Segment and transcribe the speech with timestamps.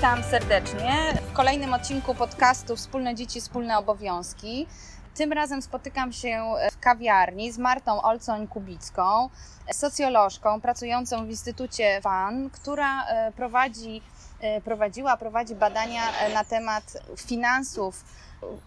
[0.00, 4.66] Witam serdecznie w kolejnym odcinku podcastu Wspólne Dzieci, Wspólne Obowiązki.
[5.14, 9.28] Tym razem spotykam się w kawiarni z Martą Olcoń-Kubicką,
[9.72, 14.02] socjolożką pracującą w Instytucie WAN, która e, prowadzi,
[14.40, 16.84] e, prowadziła, prowadzi badania e, na temat
[17.16, 18.04] finansów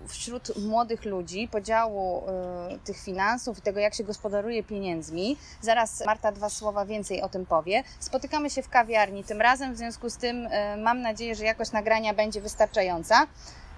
[0.07, 2.23] wśród młodych ludzi, podziału
[2.73, 5.37] y, tych finansów i tego, jak się gospodaruje pieniędzmi.
[5.61, 7.83] Zaraz Marta dwa słowa więcej o tym powie.
[7.99, 11.71] Spotykamy się w kawiarni tym razem, w związku z tym y, mam nadzieję, że jakość
[11.71, 13.27] nagrania będzie wystarczająca.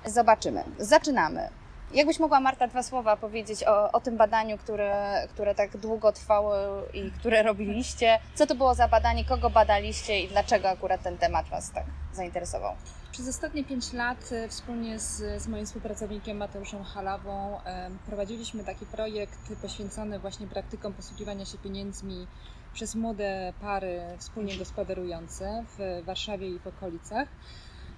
[0.06, 0.64] Zobaczymy.
[0.80, 1.50] Zaczynamy.
[1.94, 6.54] Jakbyś mogła, Marta, dwa słowa powiedzieć o, o tym badaniu, które, które tak długo trwało
[6.94, 8.20] i które robiliście?
[8.36, 12.76] Co to było za badanie, kogo badaliście i dlaczego akurat ten temat Was tak zainteresował?
[13.16, 17.60] Przez ostatnie pięć lat e, wspólnie z, z moim współpracownikiem Mateuszem Halawą
[18.06, 22.28] prowadziliśmy taki projekt poświęcony właśnie praktykom posługiwania się pieniędzmi
[22.74, 27.28] przez młode pary wspólnie gospodarujące w Warszawie i w okolicach.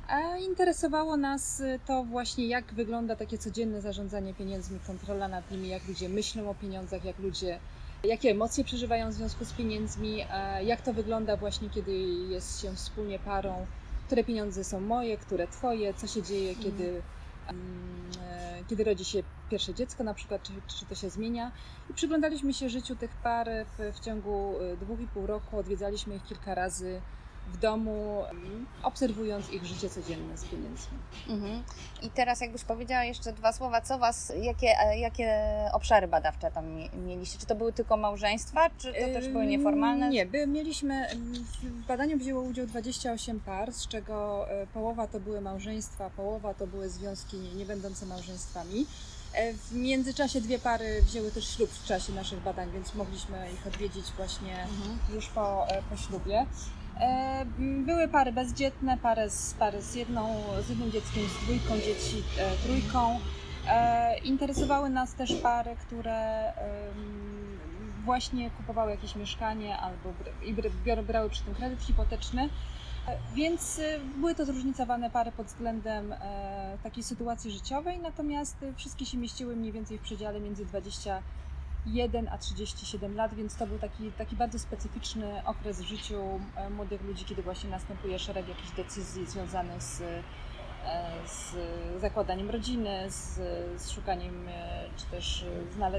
[0.07, 5.87] A interesowało nas to właśnie, jak wygląda takie codzienne zarządzanie pieniędzmi, kontrola nad nimi, jak
[5.87, 7.59] ludzie myślą o pieniądzach, jak ludzie,
[8.03, 10.25] jakie emocje przeżywają w związku z pieniędzmi,
[10.63, 11.91] jak to wygląda właśnie, kiedy
[12.29, 13.65] jest się wspólnie parą,
[14.07, 16.63] które pieniądze są moje, które twoje, co się dzieje, mm.
[16.63, 17.01] kiedy,
[18.21, 21.51] e, kiedy rodzi się pierwsze dziecko na przykład, czy, czy to się zmienia.
[21.89, 26.15] I przyglądaliśmy się życiu tych par w, w ciągu e, dwóch i pół roku, odwiedzaliśmy
[26.15, 27.01] ich kilka razy
[27.47, 28.23] w domu,
[28.83, 30.97] obserwując ich życie codzienne z pieniędzmi.
[31.29, 31.63] Mhm.
[32.01, 36.65] I teraz jakbyś powiedziała jeszcze dwa słowa, co was, jakie, e, jakie obszary badawcze tam
[37.05, 37.39] mieliście?
[37.39, 40.09] Czy to były tylko małżeństwa, czy to też były nieformalne?
[40.09, 41.07] Nie, by, mieliśmy,
[41.63, 46.67] w badaniu wzięło udział 28 par, z czego e, połowa to były małżeństwa, połowa to
[46.67, 48.85] były związki nie, będące małżeństwami.
[49.33, 53.67] E, w międzyczasie dwie pary wzięły też ślub w czasie naszych badań, więc mogliśmy ich
[53.67, 54.99] odwiedzić właśnie mhm.
[55.15, 56.45] już po, po ślubie.
[56.99, 62.23] E, były pary bezdzietne, pary z, pary z, jedną, z jednym dzieckiem, z dwójką dzieci,
[62.39, 63.19] e, trójką.
[63.67, 66.53] E, interesowały nas też pary, które
[68.05, 70.13] właśnie kupowały jakieś mieszkanie albo
[70.45, 70.53] i
[71.03, 72.49] brały przy tym kredyt hipoteczny.
[73.35, 73.81] Więc
[74.15, 76.15] były to zróżnicowane pary pod względem
[76.83, 81.21] takiej sytuacji życiowej, natomiast wszystkie się mieściły mniej więcej w przedziale między 20
[81.93, 86.69] 1 a 37 lat, więc to był taki, taki bardzo specyficzny okres w życiu e,
[86.69, 90.01] młodych ludzi, kiedy właśnie następuje szereg jakichś decyzji związanych z,
[91.27, 91.55] z
[92.01, 93.35] zakładaniem rodziny, z,
[93.81, 95.45] z szukaniem e, czy też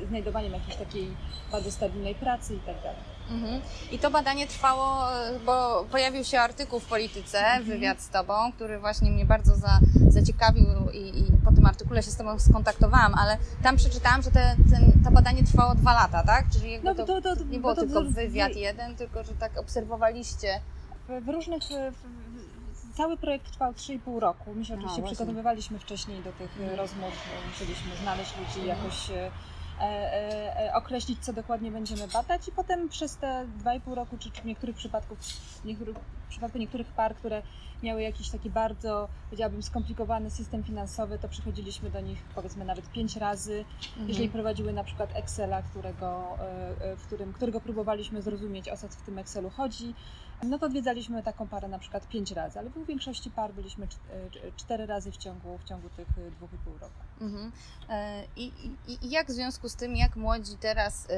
[0.09, 1.16] znajdowaniem jakiejś takiej
[1.53, 3.19] bardzo stabilnej pracy i tak dalej.
[3.31, 3.61] Mhm.
[3.93, 5.06] I to badanie trwało,
[5.47, 7.65] bo pojawił się artykuł w Polityce, mhm.
[7.65, 12.10] wywiad z Tobą, który właśnie mnie bardzo za, zaciekawił i, i, po tym artykule się
[12.10, 16.45] z Tobą skontaktowałam, ale tam przeczytałam, że te, ten, to badanie trwało dwa lata, tak?
[16.53, 20.60] Czyli jakby no, to, to, to, nie było tylko wywiad jeden, tylko że tak obserwowaliście.
[21.09, 21.62] W, w różnych...
[22.98, 24.54] Cały projekt trwał 3,5 roku.
[24.54, 26.78] My się oczywiście przygotowywaliśmy wcześniej do tych mhm.
[26.78, 27.12] rozmów,
[27.48, 28.69] musieliśmy znaleźć ludzi, mhm.
[28.69, 29.31] jakoś e,
[29.81, 34.42] e, e, określić, co dokładnie będziemy badać i potem przez te 2,5 roku, czy, czy
[34.42, 37.42] w niektórych przypadków, w, niektórych, w przypadku niektórych par, które
[37.82, 43.16] miały jakiś taki bardzo, powiedziałabym, skomplikowany system finansowy, to przychodziliśmy do nich powiedzmy nawet pięć
[43.16, 43.65] razy.
[43.88, 44.09] Mhm.
[44.09, 48.88] Jeżeli prowadziły na przykład Excela, którego, e, e, w którym, którego próbowaliśmy zrozumieć, o co
[48.88, 49.94] w tym Excelu chodzi,
[50.43, 53.89] no to odwiedzaliśmy taką parę na przykład pięć razy, ale w większości par byliśmy e,
[54.57, 57.01] cztery razy w ciągu, w ciągu tych dwóch i pół roku.
[57.21, 57.53] Mhm.
[58.36, 58.45] I,
[58.86, 61.09] i, I, jak w związku z tym, jak młodzi teraz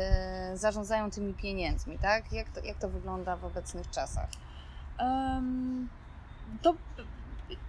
[0.54, 2.32] zarządzają tymi pieniędzmi, tak?
[2.32, 4.28] Jak to, jak to wygląda w obecnych czasach?
[4.98, 5.88] Um,
[6.62, 6.74] to,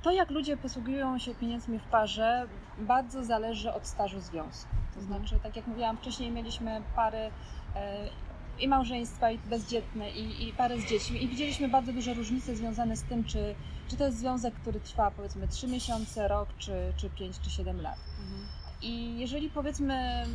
[0.02, 2.48] to, jak ludzie posługują się pieniędzmi w parze,
[2.78, 4.76] bardzo zależy od stażu związku.
[4.94, 5.20] To mhm.
[5.20, 7.32] znaczy, tak jak mówiłam wcześniej, mieliśmy pary
[7.76, 8.10] e,
[8.60, 12.98] i małżeństwa, i bezdzietne, i, i pary z dziećmi, i widzieliśmy bardzo duże różnice związane
[12.98, 13.56] z tym, czy,
[13.88, 17.82] czy to jest związek, który trwa powiedzmy 3 miesiące, rok, czy, czy 5, czy 7
[17.82, 17.98] lat.
[18.24, 18.48] Mhm.
[18.82, 20.26] I jeżeli powiedzmy,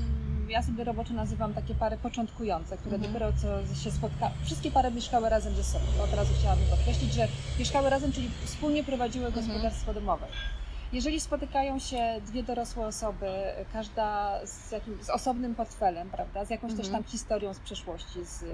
[0.49, 3.13] ja sobie roboczo nazywam takie pary początkujące, które mhm.
[3.13, 5.85] dopiero co się spotkały, wszystkie pary mieszkały razem ze sobą.
[6.05, 7.29] Od razu chciałabym podkreślić, że
[7.59, 9.47] mieszkały razem, czyli wspólnie prowadziły mhm.
[9.47, 10.27] gospodarstwo domowe.
[10.93, 13.27] Jeżeli spotykają się dwie dorosłe osoby,
[13.73, 17.03] każda z, jakim, z osobnym portfelem, prawda, z jakąś też Mhm.
[17.05, 18.45] tam historią z przeszłości, z,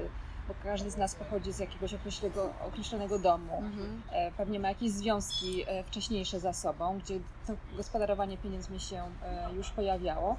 [0.49, 4.02] bo każdy z nas pochodzi z jakiegoś określonego, określonego domu, Mhm.
[4.12, 9.55] e, pewnie ma jakieś związki e, wcześniejsze za sobą, gdzie to gospodarowanie pieniędzmi się e,
[9.56, 10.37] już pojawiało.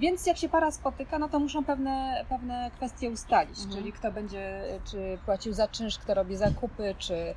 [0.00, 3.76] Więc jak się para spotyka, no to muszą pewne, pewne kwestie ustalić, Mhm.
[3.76, 7.34] czyli kto będzie, czy płacił za czynsz, kto robi zakupy, czy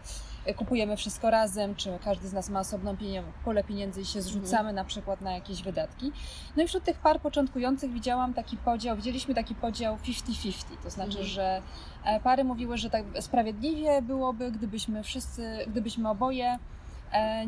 [0.56, 4.74] kupujemy wszystko razem, czy każdy z nas ma osobną pienio- pulę pieniędzy i się zrzucamy
[4.74, 6.12] na przykład na jakieś wydatki.
[6.56, 11.10] No i wśród tych par początkujących widziałam taki podział, widzieliśmy taki podział 50-50, to znaczy,
[11.10, 11.26] Mhm.
[11.28, 11.62] że
[12.06, 16.60] e, pary mówiły, że tak sprawiedliwie byłoby, gdybyśmy wszyscy, gdybyśmy oboje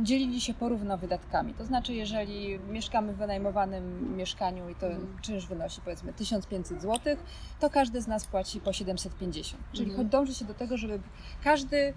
[0.04, 1.54] dzielili się porówno wydatkami.
[1.54, 5.18] To znaczy, jeżeli mieszkamy w wynajmowanym mieszkaniu i to Mhm.
[5.22, 7.16] czynsz wynosi powiedzmy 1500 zł,
[7.60, 9.64] to każdy z nas płaci po 750.
[9.74, 10.10] Czyli Mhm.
[10.10, 11.00] dąży się do tego, żeby
[11.44, 11.94] każdy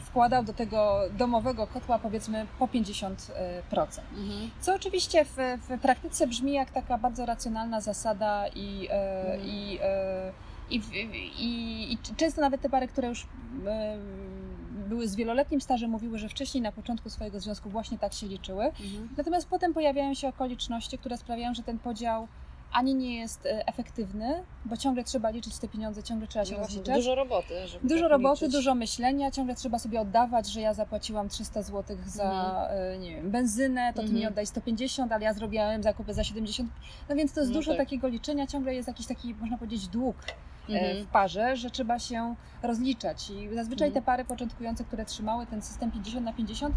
[0.00, 4.02] wkładał do tego domowego kotła powiedzmy po 50%.
[4.16, 4.50] Mhm.
[4.60, 5.36] Co oczywiście w,
[5.68, 9.48] w praktyce brzmi jak taka bardzo racjonalna zasada i, e, Mhm.
[9.48, 10.32] i, e,
[10.70, 10.76] i,
[11.38, 13.26] i, i często nawet te pary, które już
[13.66, 13.98] e,
[14.88, 18.64] były z wieloletnim stażem, mówiły, że wcześniej na początku swojego związku właśnie tak się liczyły.
[18.64, 19.08] Mhm.
[19.16, 22.28] Natomiast potem pojawiają się okoliczności, które sprawiają, że ten podział
[22.72, 26.58] ani nie jest e, efektywny, bo ciągle trzeba liczyć te pieniądze, ciągle trzeba się No
[26.58, 26.96] rozliczać.
[26.96, 27.68] dużo roboty.
[27.68, 28.52] Żeby Dużo tak roboty, liczyć.
[28.52, 33.30] dużo myślenia, ciągle trzeba sobie oddawać, że ja zapłaciłam 300 zł za e, nie wiem,
[33.30, 34.20] benzynę, to ty Mhm.
[34.20, 36.70] mi oddaj 150, ale ja zrobiłem zakupy za 70.
[37.08, 37.78] No więc to jest No dużo tak.
[37.80, 40.16] takiego liczenia, ciągle jest jakiś taki, można powiedzieć, dług
[40.68, 41.04] Mhm.
[41.04, 43.30] w parze, że trzeba się rozliczać.
[43.30, 43.92] I zazwyczaj Mhm.
[43.92, 46.74] te pary początkujące, które trzymały ten system 50 na 50,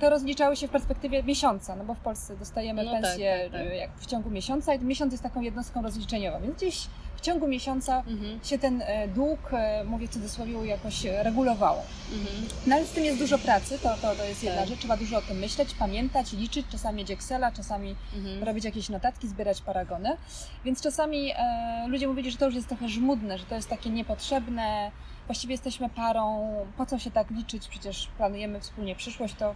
[0.00, 3.52] to rozliczały się w perspektywie miesiąca, no bo w Polsce dostajemy No tak, pensję tak,
[3.52, 3.70] tak.
[3.72, 6.86] e, jak w ciągu miesiąca i miesiąc jest taką jednostką rozliczeniową, więc gdzieś
[7.20, 8.40] w ciągu miesiąca Mhm.
[8.44, 11.82] się ten e, dług, e, mówię w cudzysłowie, jakoś e, regulowało.
[12.12, 12.48] Mhm.
[12.66, 14.68] No ale z tym jest dużo pracy, to, to, to jest jedna Tak.
[14.68, 18.42] rzecz, trzeba dużo o tym myśleć, pamiętać, liczyć, czasami mieć Excela, czasami Mhm.
[18.44, 20.16] robić jakieś notatki, zbierać paragony,
[20.64, 23.90] więc czasami e, ludzie mówili, że to już jest trochę żmudne, że to jest takie
[23.90, 24.90] niepotrzebne,
[25.26, 29.54] właściwie jesteśmy parą, po co się tak liczyć, przecież planujemy wspólnie przyszłość, to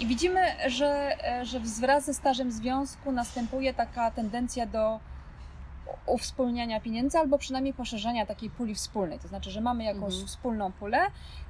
[0.00, 5.00] i widzimy, że, że wraz ze stażem związku następuje taka tendencja do
[6.06, 9.18] uwspólniania pieniędzy albo przynajmniej poszerzania takiej puli wspólnej.
[9.18, 10.26] To znaczy, że mamy jakąś Mhm.
[10.26, 10.98] wspólną pulę,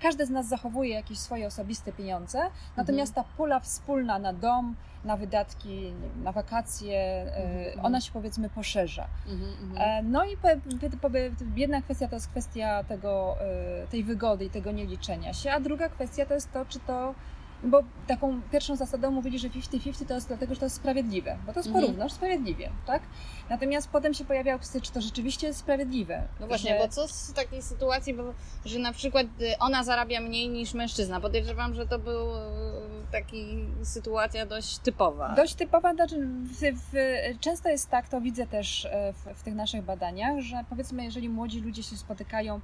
[0.03, 2.39] każdy z nas zachowuje jakieś swoje osobiste pieniądze,
[2.77, 5.93] natomiast ta pula wspólna na dom, na wydatki,
[6.23, 7.87] na wakacje, e, Mhm.
[7.87, 9.07] ona się powiedzmy poszerza.
[9.29, 9.51] Mhm.
[9.63, 9.83] Mhm.
[9.83, 10.37] E, No i
[11.57, 13.37] jedna kwestia to jest kwestia tego,
[13.85, 17.15] e, tej wygody i tego nieliczenia się, a druga kwestia to jest to, czy to
[17.65, 21.53] bo taką pierwszą zasadą mówili, że 50-50 to jest dlatego, że to jest sprawiedliwe, bo
[21.53, 21.85] to jest Mhm.
[21.85, 23.03] porówno, sprawiedliwie, tak?
[23.51, 26.23] Natomiast potem się pojawiały kwestie, czy to rzeczywiście jest sprawiedliwe.
[26.41, 26.79] No właśnie, że...
[26.79, 28.23] bo co z takiej sytuacji, bo,
[28.65, 31.21] że na przykład y, ona zarabia mniej niż mężczyzna?
[31.21, 32.41] Podejrzewam, że to był y,
[33.13, 35.35] taki sytuacja dość typowa.
[35.35, 36.95] Dość typowa, znaczy w, w,
[37.41, 41.29] często jest tak, to widzę też e, w, w tych naszych badaniach, że powiedzmy, jeżeli
[41.29, 42.61] młodzi ludzie się spotykają,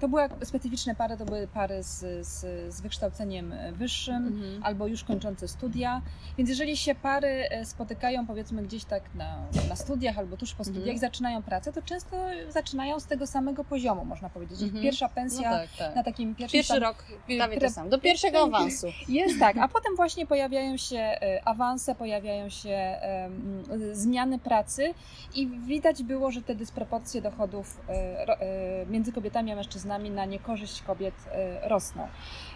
[0.00, 2.40] to były specyficzne pary, to były pary z, z,
[2.74, 4.62] z wykształceniem wyższym, Mhm.
[4.64, 6.02] albo już kończące studia.
[6.38, 9.36] Więc jeżeli się pary e, spotykają powiedzmy gdzieś tak na,
[9.68, 10.98] na studiach albo tuż po studiach Mhm.
[10.98, 12.16] zaczynają pracę, to często
[12.48, 14.62] zaczynają z tego samego poziomu, można powiedzieć.
[14.62, 14.82] Mhm.
[14.82, 15.96] Pierwsza No pensja tak, tak.
[15.96, 17.04] na takim pierwszym Pierwszy tam- rok
[17.38, 17.90] prawie to samo.
[17.90, 18.86] Do pierwszego awansu.
[19.08, 24.94] jest tak, a potem właśnie pojawiają się e, awanse, pojawiają się em, zmiany pracy
[25.34, 31.14] i widać było, że te dysproporcje dochodów e, między kobietami a mężczyznami na niekorzyść kobiet
[31.32, 32.08] e, rosną.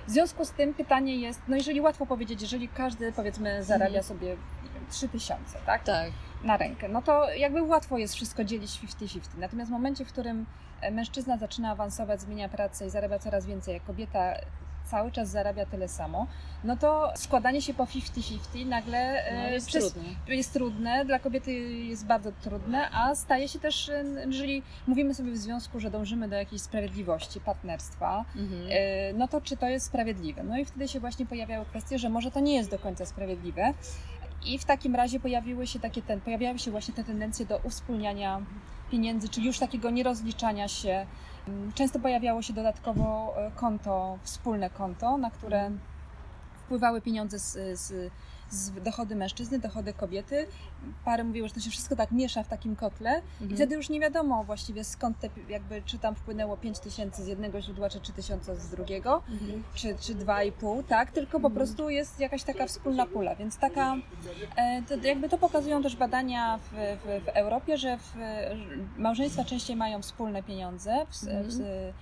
[0.07, 4.05] W związku z tym pytanie jest, no jeżeli łatwo powiedzieć, jeżeli każdy powiedzmy zarabia Mhm.
[4.05, 5.85] sobie nie wiem, 3000, tak?
[5.85, 6.11] Tak.
[6.45, 9.21] na rękę, no to jakby łatwo jest wszystko dzielić 50-50.
[9.38, 10.47] Natomiast w momencie, w którym
[10.81, 14.35] e, mężczyzna zaczyna awansować, zmienia pracę i zarabia coraz więcej, a kobieta
[14.85, 16.26] cały czas zarabia tyle samo,
[16.64, 20.11] no to składanie się po 50-50 nagle e, No, jest przez, trudne.
[20.29, 25.33] jest trudne, dla kobiety jest bardzo trudne, a staje się też, e, jeżeli mówimy sobie
[25.33, 28.62] w związku, że dążymy do jakiejś sprawiedliwości, partnerstwa, Mhm.
[28.71, 30.43] E, no to czy to jest sprawiedliwe?
[30.43, 33.75] No i wtedy się właśnie pojawiały kwestie, że może to nie jest do końca sprawiedliwe.
[34.47, 38.41] I w takim razie pojawiły się takie ten, pojawiały się właśnie te tendencje do uwspólniania
[38.91, 41.07] pieniędzy, czyli już takiego nierozliczania się.
[41.75, 45.71] Często pojawiało się dodatkowo e, konto, wspólne konto, na które
[46.64, 48.12] wpływały pieniądze z, z,
[48.50, 50.47] z dochody mężczyzny, dochody kobiety.
[51.04, 53.56] Pary mówiły, że to się wszystko tak miesza w takim kotle i Mhm.
[53.56, 57.61] wtedy już nie wiadomo właściwie skąd te, jakby, czy tam wpłynęło 5 tysięcy z jednego
[57.61, 59.62] źródła, czy 3 tysiące z drugiego, Mhm.
[59.75, 61.11] czy, czy 2,5, tak?
[61.11, 61.54] Tylko po Mhm.
[61.54, 63.94] prostu jest jakaś taka wspólna pula, więc taka,
[64.56, 68.12] e, to, jakby to pokazują też badania w, w, w Europie, że w,
[68.56, 71.44] że małżeństwa częściej mają wspólne pieniądze, w, Mhm.
[71.50, 71.92] w,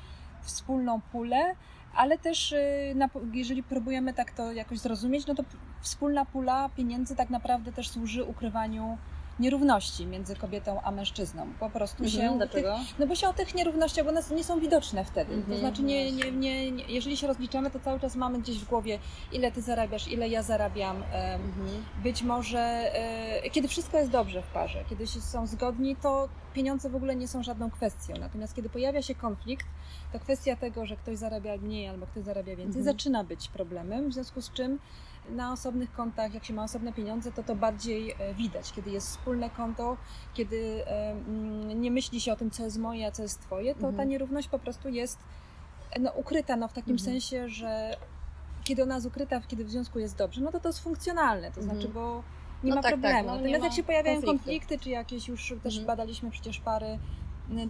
[0.46, 1.54] wspólną pulę,
[1.94, 2.94] ale też y,
[3.32, 5.44] jeżeli próbujemy tak to jakoś zrozumieć, no to
[5.80, 8.98] wspólna pula pieniędzy tak naprawdę też służy ukrywaniu
[9.40, 11.46] nierówności między kobietą a mężczyzną.
[11.60, 12.36] Po prostu mhm, się.
[12.36, 12.78] Dlaczego?
[12.78, 15.34] Tych, no bo się o tych nierównościach, one nie są widoczne wtedy.
[15.34, 18.58] Mhm, to znaczy, nie, nie, nie, nie, jeżeli się rozliczamy, to cały czas mamy gdzieś
[18.58, 18.98] w głowie,
[19.32, 20.96] ile ty zarabiasz, ile ja zarabiam.
[20.96, 21.84] Mhm.
[22.02, 26.90] Być może, e, kiedy wszystko jest dobrze w parze, kiedy się są zgodni, to pieniądze
[26.90, 28.14] w ogóle nie są żadną kwestią.
[28.20, 29.66] Natomiast kiedy pojawia się konflikt,
[30.12, 32.84] to kwestia tego, że ktoś zarabia mniej albo ktoś zarabia więcej, mhm.
[32.84, 34.78] zaczyna być problemem, w związku z czym
[35.30, 38.72] na osobnych kontach, jak się ma osobne pieniądze, to to bardziej e, widać.
[38.72, 39.96] Kiedy jest wspólne konto,
[40.34, 43.74] kiedy e, mm, nie myśli się o tym, co jest moje, a co jest twoje,
[43.74, 43.96] to mhm.
[43.96, 45.18] ta nierówność po prostu jest
[46.00, 47.10] no, ukryta no, w takim mhm.
[47.10, 47.96] sensie, że
[48.64, 51.60] kiedy ona jest ukryta, kiedy w związku jest dobrze, no to to jest funkcjonalne, to
[51.60, 51.64] mhm.
[51.64, 52.22] znaczy, bo
[52.64, 53.18] nie no ma tak, tak problemu.
[53.18, 54.44] Tak, no, Natomiast jak się pojawiają konflikty.
[54.44, 55.86] konflikty, czy jakieś już też mhm.
[55.86, 56.98] badaliśmy przecież pary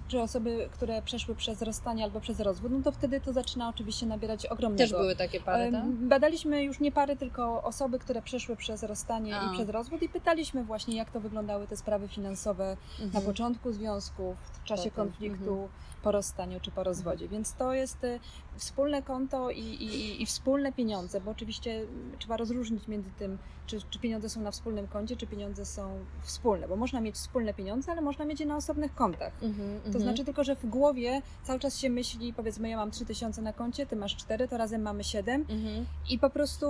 [0.08, 4.06] czy osoby, które przeszły przez rozstanie albo przez rozwód, no to wtedy to zaczyna oczywiście
[4.06, 4.82] nabierać ogromnego.
[4.82, 5.86] Też były takie pary, tak?
[5.86, 9.50] Badaliśmy już nie pary, tylko osoby, które przeszły przez rozstanie A.
[9.50, 13.10] i przez rozwód i pytaliśmy właśnie, jak to wyglądały te sprawy finansowe mhm.
[13.12, 15.06] na początku związku, w czasie Potem.
[15.06, 15.52] konfliktu.
[15.52, 15.68] Mhm
[16.02, 17.28] po rozstaniu czy po rozwodzie.
[17.28, 18.20] Więc to jest y,
[18.56, 21.86] wspólne konto i, i, i wspólne pieniądze, bo oczywiście
[22.18, 26.68] trzeba rozróżnić między tym, czy, czy, pieniądze są na wspólnym koncie, czy pieniądze są wspólne,
[26.68, 29.32] bo można mieć wspólne pieniądze, ale można mieć je na osobnych kontach.
[29.42, 30.02] Mm-hmm, to mm-hmm.
[30.02, 33.86] znaczy tylko, że w głowie cały czas się myśli, powiedzmy, ja mam 3000 na koncie,
[33.86, 35.84] ty masz 4, to razem mamy 7 mm-hmm.
[36.10, 36.66] i po prostu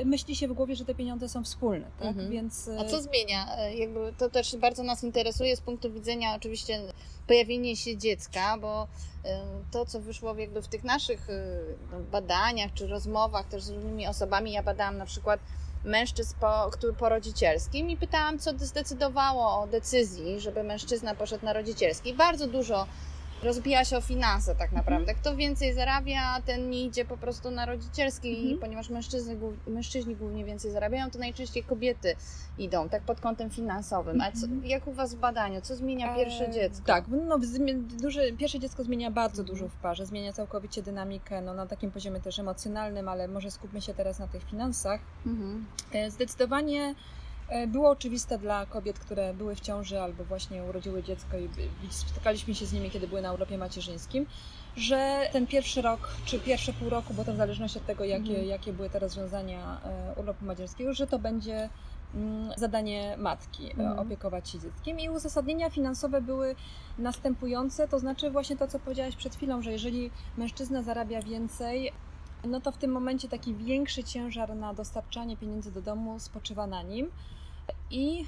[0.00, 2.08] y, myśli się w głowie, że te pieniądze są wspólne, tak?
[2.08, 2.30] Mhm.
[2.30, 2.80] Więc, y...
[2.80, 3.68] A co zmienia?
[3.68, 6.80] Y, jakby to też bardzo nas interesuje z punktu widzenia oczywiście
[7.26, 8.88] pojawienie się dziecka, bo
[9.70, 11.28] to, co wyszło jakby w tych naszych
[11.92, 15.40] no, badaniach czy rozmowach też z różnymi osobami, ja badałam na przykład
[15.84, 22.14] mężczyzn po, po rodzicielskim i pytałam, co zdecydowało o decyzji, żeby mężczyzna poszedł na rodzicielski.
[22.14, 22.86] Bardzo dużo
[23.42, 24.76] rozbija się o finanse tak mhm.
[24.76, 25.14] naprawdę.
[25.14, 28.58] Kto więcej zarabia, ten nie idzie po prostu na rodzicielski, mhm.
[28.58, 32.16] ponieważ mężczyzny, mężczyźni głównie więcej zarabiają, to najczęściej kobiety
[32.58, 34.20] idą, tak pod kątem finansowym.
[34.20, 34.64] A co, mhm.
[34.64, 36.86] jak u Was w badaniu, co zmienia pierwsze e, dziecko?
[36.86, 37.38] Tak, no,
[38.00, 42.20] duże, pierwsze dziecko zmienia bardzo dużo w parze, zmienia całkowicie dynamikę, no, na takim poziomie
[42.20, 45.00] też emocjonalnym, ale może skupmy się teraz na tych finansach.
[45.26, 45.66] Mhm.
[45.92, 46.94] E, zdecydowanie
[47.68, 51.48] było oczywiste dla kobiet, które były w ciąży albo właśnie urodziły dziecko i
[51.90, 54.26] spotykaliśmy się z nimi, kiedy były na urlopie macierzyńskim,
[54.76, 58.28] że ten pierwszy rok, czy pierwsze pół roku, bo to w zależności od tego, jakie,
[58.28, 58.46] mhm.
[58.46, 61.68] jakie były te rozwiązania e, urlopu macierzyńskiego, że to będzie
[62.14, 63.98] mm, zadanie matki, e, mhm.
[63.98, 65.00] opiekować się dzieckiem.
[65.00, 66.54] I uzasadnienia finansowe były
[66.98, 71.92] następujące, to znaczy właśnie to, co powiedziałaś przed chwilą, że jeżeli mężczyzna zarabia więcej,
[72.44, 76.82] no to w tym momencie taki większy ciężar na dostarczanie pieniędzy do domu spoczywa na
[76.82, 77.10] nim.
[77.90, 78.24] I,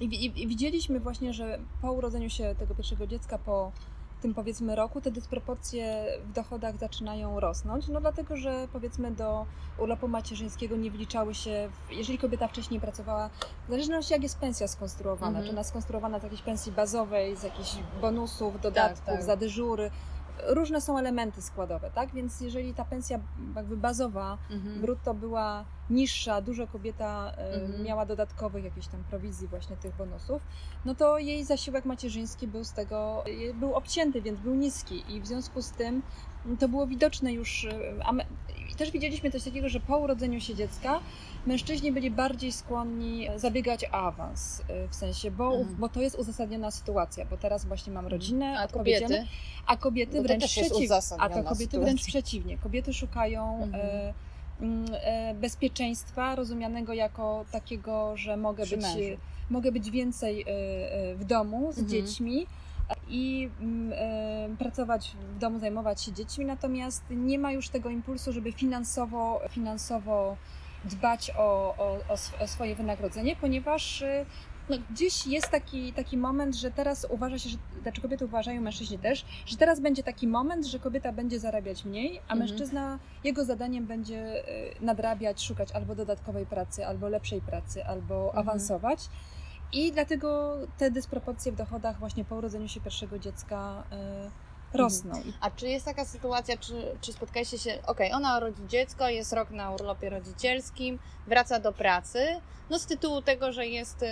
[0.00, 3.72] i, i, widzieliśmy właśnie, że po urodzeniu się tego pierwszego dziecka, po
[4.22, 9.46] tym powiedzmy roku, te dysproporcje w dochodach zaczynają rosnąć, no dlatego, że powiedzmy do
[9.78, 13.30] urlopu macierzyńskiego nie wliczały się, jeżeli kobieta wcześniej pracowała,
[13.66, 15.46] w zależności jak jest pensja skonstruowana, mm -hmm.
[15.46, 19.24] czy ona skonstruowana z jakiejś pensji bazowej, z jakichś bonusów, dodatków, tak, tak.
[19.24, 19.90] za dyżury,
[20.46, 22.14] różne są elementy składowe, tak?
[22.14, 23.20] Więc jeżeli ta pensja
[23.56, 24.80] jakby bazowa, mhm.
[24.80, 27.82] brutto była niższa, dużo kobieta mhm.
[27.82, 30.42] miała dodatkowych jakichś tam prowizji właśnie tych bonusów,
[30.84, 35.20] no to jej zasiłek macierzyński był z tego, e, był obcięty, więc był niski i
[35.20, 36.02] w związku z tym
[36.58, 38.04] to było widoczne już, e,
[38.78, 41.00] też widzieliśmy coś takiego, że po urodzeniu się dziecka
[41.46, 45.76] mężczyźni byli bardziej skłonni zabiegać o awans, y, w sensie, bo, mhm.
[45.76, 49.24] bo to jest uzasadniona sytuacja, bo teraz właśnie mam rodzinę, a kobiety,
[49.66, 51.80] a kobiety wręcz przeciwnie, a to kobiety sytuacja.
[51.80, 54.14] wręcz przeciwnie, kobiety szukają mhm.
[54.92, 58.84] e, bezpieczeństwa rozumianego jako takiego, że mogę być,
[59.50, 60.44] mogę być więcej
[61.16, 61.88] w domu z mhm.
[61.88, 62.46] dziećmi,
[63.08, 63.50] i
[64.52, 69.40] y, pracować w domu, zajmować się dziećmi, natomiast nie ma już tego impulsu, żeby finansowo,
[69.50, 70.36] finansowo
[70.84, 71.98] dbać o, o,
[72.40, 74.26] o swoje wynagrodzenie, ponieważ y,
[74.68, 78.98] no, gdzieś jest taki, taki moment, że teraz uważa się, że, znaczy kobiety uważają, mężczyźni
[78.98, 82.38] też, że teraz będzie taki moment, że kobieta będzie zarabiać mniej, a mhm.
[82.38, 88.38] mężczyzna, jego zadaniem będzie y, nadrabiać, szukać albo dodatkowej pracy, albo lepszej pracy, albo mhm.
[88.38, 89.08] awansować.
[89.72, 95.16] I dlatego te dysproporcje w dochodach właśnie po urodzeniu się pierwszego dziecka y, rosną.
[95.16, 95.32] Mhm.
[95.40, 99.32] A czy jest taka sytuacja, czy, czy spotkaliście się, okej, okay, ona rodzi dziecko, jest
[99.32, 104.06] rok na urlopie rodzicielskim, wraca do pracy, no z tytułu tego, że jest y,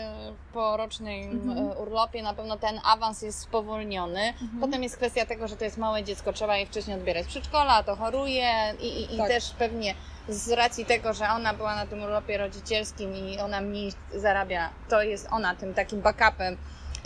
[0.52, 1.58] po rocznym mhm.
[1.58, 4.20] Y, urlopie, na pewno ten awans jest spowolniony.
[4.20, 4.60] Mhm.
[4.60, 7.96] Potem jest kwestia tego, że to jest małe dziecko, trzeba je wcześniej odbierać przedszkola, to
[7.96, 9.28] choruje i, i, i tak.
[9.28, 9.94] też pewnie
[10.28, 15.02] z racji tego, że ona była na tym urlopie rodzicielskim i ona mniej zarabia, to
[15.02, 16.56] jest ona tym takim backupem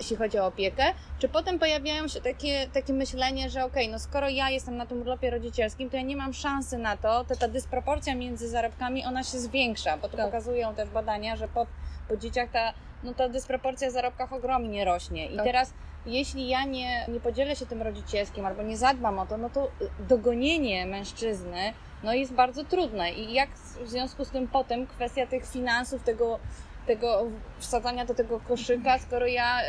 [0.00, 0.84] jeśli chodzi o opiekę,
[1.18, 4.86] czy potem pojawiają się takie, takie myślenie, że okej, okay, no skoro ja jestem na
[4.86, 9.04] tym urlopie rodzicielskim, to ja nie mam szansy na to, to ta dysproporcja między zarobkami,
[9.04, 10.26] ona się zwiększa, bo to tak.
[10.26, 11.66] pokazują też badania, że po,
[12.08, 15.26] po dzieciach ta, no ta dysproporcja w zarobkach ogromnie rośnie.
[15.26, 15.44] I tak.
[15.44, 15.72] teraz
[16.06, 19.70] jeśli ja nie, nie podzielę się tym rodzicielskim albo nie zadbam o to, no to
[20.08, 23.12] dogonienie mężczyzny no jest bardzo trudne.
[23.12, 23.50] I jak
[23.84, 26.38] w związku z tym potem kwestia tych finansów, tego,
[26.86, 27.26] tego
[27.58, 29.60] wsadzania do tego koszyka, skoro ja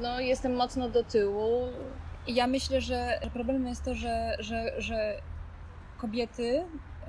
[0.00, 1.68] no, jestem mocno do tyłu.
[2.26, 5.14] Ja myślę, że problemem jest to, że, że, że
[5.98, 6.64] kobiety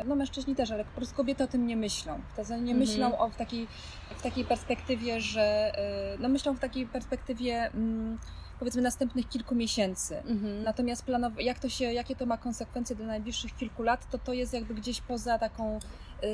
[0.06, 2.20] no mężczyźni też, ale po prostu kobiety o tym nie myślą.
[2.36, 2.78] To nie mhm.
[2.78, 3.68] myślą o, w, takiej,
[4.18, 5.72] w takiej perspektywie, że
[6.16, 8.18] y, no myślą w takiej perspektywie mm,
[8.60, 10.18] powiedzmy następnych kilku miesięcy.
[10.18, 10.64] Mhm.
[10.64, 14.34] Natomiast planow- jak to się, jakie to ma konsekwencje do najbliższych kilku lat, to to
[14.34, 15.80] jest jakby gdzieś poza taką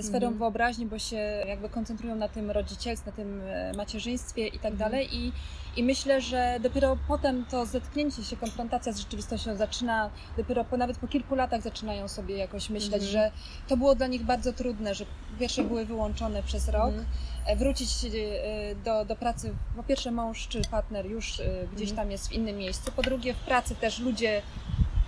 [0.01, 0.38] sferą mhm.
[0.38, 4.77] wyobraźni, bo się jakby koncentrują na tym rodzicielstwie, na tym e, macierzyństwie i tak mhm.
[4.77, 5.15] dalej.
[5.15, 5.32] I,
[5.77, 10.98] I myślę, że dopiero potem to zetknięcie się, konfrontacja z rzeczywistością zaczyna, dopiero po, nawet
[10.98, 13.12] po kilku latach zaczynają sobie jakoś myśleć, mhm.
[13.12, 13.32] że
[13.68, 15.06] to było dla nich bardzo trudne, że
[15.39, 16.88] pierwsze były wyłączone przez rok.
[16.88, 17.06] Mhm
[17.46, 21.96] E, wrócić e, do, do pracy, po pierwsze mąż czy partner już e, gdzieś mhm.
[21.96, 24.42] tam jest w innym miejscu, po drugie w pracy też ludzie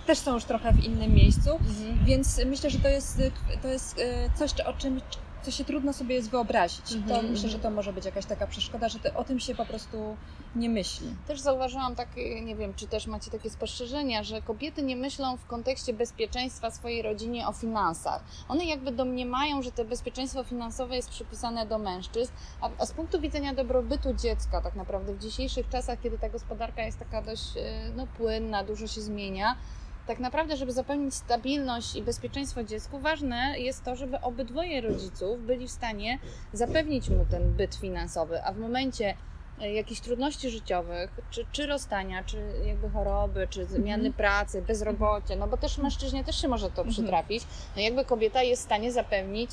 [0.08, 2.04] też są już trochę w innym miejscu, mhm.
[2.04, 3.22] więc myślę, że to jest,
[3.62, 3.96] to jest
[4.38, 5.00] coś, o czym
[5.42, 6.92] co się trudno sobie jest wyobrazić.
[6.92, 7.08] Mm -hmm.
[7.08, 9.66] To mhm, myślę, że to może być jakaś taka przeszkoda, że o tym się po
[9.66, 10.16] prostu
[10.56, 11.06] nie myśli.
[11.26, 15.46] Też zauważyłam takie, nie wiem, czy też macie takie spostrzeżenia, że kobiety nie myślą w
[15.46, 18.24] kontekście bezpieczeństwa swojej rodzinie o finansach.
[18.48, 23.20] One jakby domniemają, że to bezpieczeństwo finansowe jest przypisane do mężczyzn, a, a z punktu
[23.20, 27.52] widzenia dobrobytu dziecka, tak naprawdę w dzisiejszych czasach, kiedy ta gospodarka jest taka dość
[27.96, 29.56] no, płynna, dużo się zmienia,
[30.08, 35.66] tak naprawdę, żeby zapewnić stabilność i bezpieczeństwo dziecku, ważne jest to, żeby obydwoje rodziców byli
[35.66, 36.18] w stanie
[36.52, 39.14] zapewnić mu ten byt finansowy, a w momencie
[39.60, 42.36] e, jakichś trudności życiowych, czy, czy rozstania, czy
[42.66, 44.12] jakby choroby, czy zmiany mhm.
[44.12, 46.88] pracy, bezrobocie, no bo też mężczyźnie też się może to mhm.
[46.88, 47.42] przytrafić,
[47.76, 49.50] no jakby kobieta jest w stanie zapewnić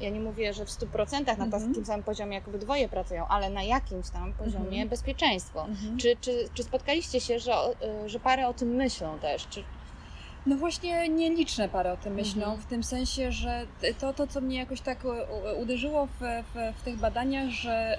[0.00, 1.50] ja nie mówię, że w 100% na mhm.
[1.50, 4.88] takim samym poziomie, jak obydwoje pracują, ale na jakimś tam poziomie mhm.
[4.88, 5.64] bezpieczeństwo.
[5.64, 5.98] Mhm.
[5.98, 9.46] Czy, czy, czy spotkaliście się, że, e, że pary o tym myślą też?
[9.48, 9.64] Czy,
[10.46, 12.60] no właśnie nieliczne pary o tym myślą, mhm.
[12.60, 13.66] w tym sensie, że
[13.98, 15.04] to, to co mnie jakoś tak
[15.60, 17.98] uderzyło w, w, w tych badaniach, że,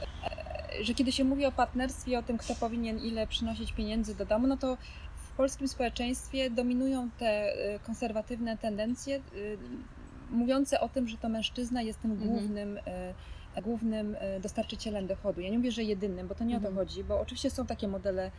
[0.82, 4.48] że kiedy się mówi o partnerstwie, o tym, kto powinien ile przynosić pieniędzy do domu,
[4.48, 4.78] no to
[5.16, 9.58] w polskim społeczeństwie dominują te y, konserwatywne tendencje y,
[10.30, 12.30] mówiące o tym, że to mężczyzna jest tym mhm.
[12.30, 12.80] głównym
[13.64, 15.42] głównym dostarczycielem dochodu.
[15.42, 16.64] Ja nie mówię, że jedynym, bo to nie mhm.
[16.64, 16.88] o to mhm.
[16.88, 18.32] chodzi, bo oczywiście są takie modele,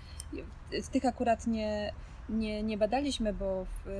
[0.80, 1.92] z tych akurat nie,
[2.28, 3.90] nie, nie badaliśmy, bo w, y,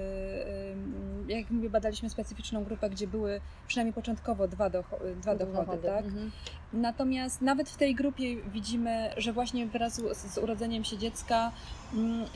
[1.31, 4.85] y, jak mówię, badaliśmy specyficzną grupę, gdzie były przynajmniej początkowo dwa, do,
[5.21, 5.89] dwa dochody, dochody.
[5.89, 6.05] Tak?
[6.05, 6.31] Mhm.
[6.73, 11.53] Natomiast nawet w tej grupie widzimy, że właśnie wraz z, urodzeniem się dziecka
[11.95, 12.27] mm,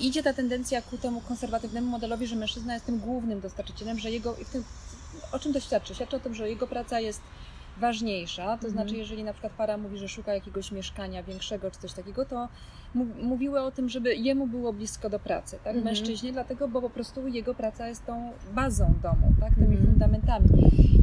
[0.00, 4.36] idzie ta tendencja ku temu konserwatywnemu modelowi, że mężczyzna jest tym głównym dostarczycielem, że jego,
[5.32, 5.94] o czym to świadczy?
[5.94, 7.20] Świadczy o tym, że jego praca jest
[7.80, 8.72] ważniejsza, to mhm.
[8.72, 12.48] znaczy jeżeli na przykład para mówi, że szuka jakiegoś mieszkania większego czy coś takiego, to
[13.22, 15.76] mówiły o tym, żeby jemu było blisko do pracy, tak?
[15.76, 15.84] Mhm.
[15.84, 19.54] Mężczyźnie, dlatego, bo po prostu jego praca jest tą bazą domu, tak?
[19.54, 19.86] Tymi mhm.
[19.86, 20.48] fundamentami.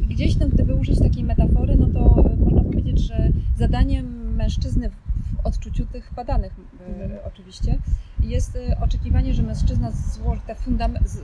[0.02, 4.90] I gdzieś tam, gdyby użyć takiej metafory, no to e, można powiedzieć, że zadaniem mężczyzny
[4.90, 7.20] w odczuciu tych badanych e, mhm.
[7.26, 7.78] oczywiście
[8.20, 10.56] jest e, oczekiwanie, że mężczyzna złoży te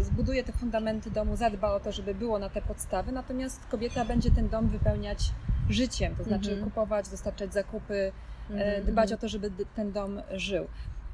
[0.00, 4.30] zbuduje te fundamenty domu, zadba o to, żeby było na te podstawy, natomiast kobieta będzie
[4.30, 5.30] ten dom wypełniać
[5.68, 6.64] życiem, to znaczy mhm.
[6.70, 8.12] kupować, dostarczać zakupy,
[8.50, 8.84] mm-hmm.
[8.84, 10.66] dbać o to, żeby ten dom żył.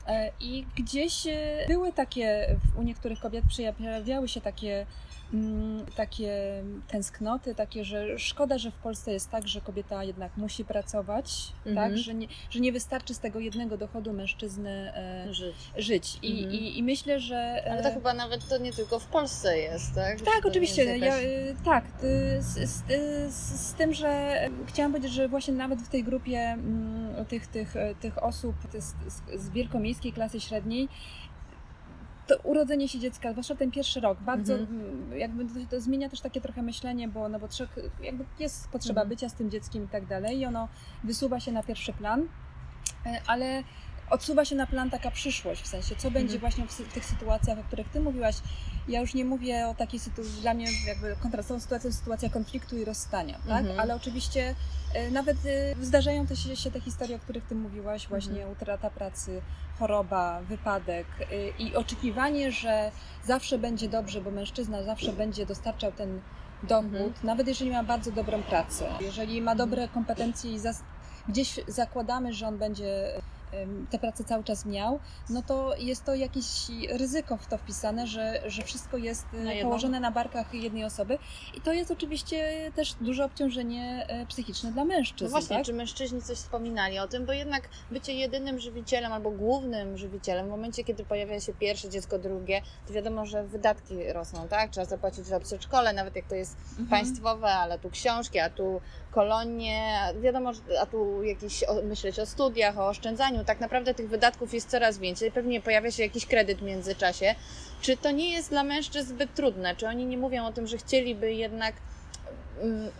[0.06, 1.26] E, I gdzieś
[1.68, 4.86] były takie, u niektórych kobiet przejawiały się takie
[5.96, 11.52] takie tęsknoty, takie, że szkoda, że w Polsce jest tak, że kobieta jednak musi pracować,
[11.64, 11.66] tak?
[11.66, 11.90] mhm.
[11.90, 11.98] tak?
[11.98, 15.56] Że nie, że nie wystarczy z tego jednego dochodu mężczyzny e, żyć.
[15.76, 16.18] żyć.
[16.22, 16.54] I, mhm.
[16.54, 17.36] i, I, myślę, że.
[17.36, 20.20] E, Ale to chyba nawet to nie tylko w Polsce jest, tak?
[20.20, 20.84] Tak, oczywiście.
[20.84, 21.22] Jakaś...
[21.22, 21.84] Ja, e, tak.
[22.38, 22.84] Z, z,
[23.34, 27.74] z, z, tym, że chciałam powiedzieć, że właśnie nawet w tej grupie mm, tych, tych,
[28.00, 28.56] tych osób
[29.34, 30.88] z wielkomiejskiej klasy średniej,
[32.26, 35.18] to urodzenie się dziecka, zwłaszcza ten pierwszy rok, bardzo mhm.
[35.18, 37.48] jakby to, to, zmienia też takie trochę myślenie, bo no bo
[38.02, 39.08] jakby jest potrzeba mhm.
[39.08, 40.68] bycia z tym dzieckiem i tak dalej i ono
[41.04, 42.28] wysuwa się na pierwszy plan,
[43.06, 43.62] e, ale
[44.10, 46.40] odsuwa się na plan taka przyszłość, w sensie co będzie mhm.
[46.40, 48.36] właśnie w tych sytuacjach, o których Ty mówiłaś.
[48.88, 52.84] Ja już nie mówię o takiej sytuacji, dla mnie jakby kontrastową sytuacją sytuacja konfliktu i
[52.84, 53.60] rozstania, tak?
[53.60, 53.80] Mhm.
[53.80, 54.54] Ale oczywiście
[54.94, 58.52] e, nawet e, zdarzają też się te historie, o których Ty mówiłaś, właśnie mhm.
[58.52, 59.42] utrata pracy,
[59.78, 62.90] choroba, wypadek e, i oczekiwanie, że
[63.24, 66.20] zawsze będzie dobrze, bo mężczyzna zawsze będzie dostarczał ten
[66.62, 67.12] dochód, mhm.
[67.22, 70.58] nawet jeżeli ma bardzo dobrą pracę, jeżeli ma dobre kompetencje i
[71.28, 73.22] gdzieś zakładamy, że on będzie
[73.90, 74.98] tę pracę cały czas miał,
[75.30, 76.44] no to jest to jakieś
[76.90, 79.68] ryzyko w to wpisane, że, że wszystko jest Na jedną.
[79.70, 81.18] położone na barkach jednej osoby
[81.54, 85.24] i to jest oczywiście też duże obciążenie e, psychiczne dla mężczyzn.
[85.24, 85.66] No właśnie, tak?
[85.66, 90.50] czy mężczyźni coś wspominali o tym, bo jednak bycie jedynym żywicielem albo głównym żywicielem w
[90.50, 94.70] momencie, kiedy pojawia się pierwsze dziecko, drugie, to wiadomo, że wydatki rosną, tak?
[94.70, 96.88] Trzeba zapłacić za przedszkole, nawet jak to jest Mhm.
[96.88, 98.80] państwowe, ale tu książki, a tu
[99.10, 100.50] kolonie, wiadomo,
[100.82, 103.35] a tu jakieś myśleć o studiach, o oszczędzaniu.
[103.44, 105.32] Tak naprawdę tych wydatków jest coraz więcej.
[105.32, 107.34] Pewnie pojawia się jakiś kredyt w międzyczasie.
[107.80, 109.76] Czy to nie jest dla mężczyzn zbyt trudne?
[109.76, 111.74] Czy oni nie mówią o tym, że chcieliby jednak
[112.62, 112.90] mm,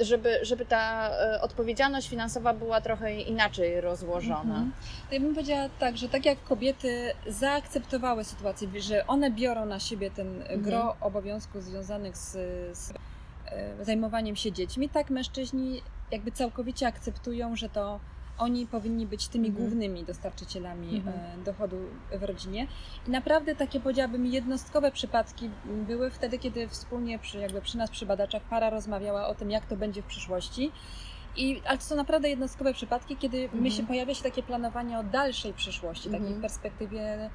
[0.00, 4.40] żeby, żeby ta e, odpowiedzialność finansowa była trochę inaczej rozłożona.
[4.40, 4.72] Mhm.
[5.10, 10.10] Ja bym powiedziała tak, że tak jak kobiety zaakceptowały sytuację, że one biorą na siebie
[10.10, 12.32] ten gro obowiązków związanych z,
[12.78, 12.92] z
[13.46, 18.00] e, zajmowaniem się dziećmi, tak mężczyźni jakby całkowicie akceptują, że to
[18.38, 19.64] oni powinni być tymi Mhm.
[19.64, 21.16] głównymi dostarczycielami Mhm.
[21.40, 21.76] e, dochodu
[22.18, 22.66] w rodzinie.
[23.08, 28.06] I naprawdę takie powiedziałabym jednostkowe przypadki były wtedy, kiedy wspólnie przy, jakby przy nas, przy
[28.06, 30.72] badaczach, para rozmawiała o tym, jak to będzie w przyszłości.
[31.36, 33.62] I, ale to są naprawdę jednostkowe przypadki, kiedy Mhm.
[33.62, 36.38] myśl, pojawia się takie planowanie o dalszej przyszłości, takiej Mhm.
[36.38, 37.30] w perspektywie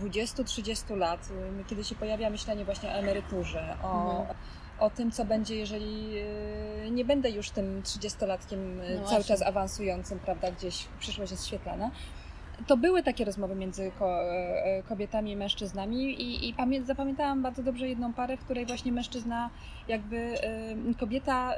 [0.00, 1.28] 20-30 lat,
[1.68, 4.36] kiedy się pojawia myślenie właśnie o emeryturze, o, Mhm.
[4.82, 6.18] O tym, co będzie, jeżeli
[6.86, 11.46] y, nie będę już tym 30-latkiem y, No cały czas awansującym, prawda, gdzieś przyszłość jest
[11.46, 11.90] świetlana.
[12.66, 17.88] To były takie rozmowy między e, kobietami i mężczyznami i, i pamię- zapamiętałam bardzo dobrze
[17.88, 19.50] jedną parę, w której właśnie mężczyzna,
[19.88, 20.16] jakby
[20.90, 21.54] y, kobieta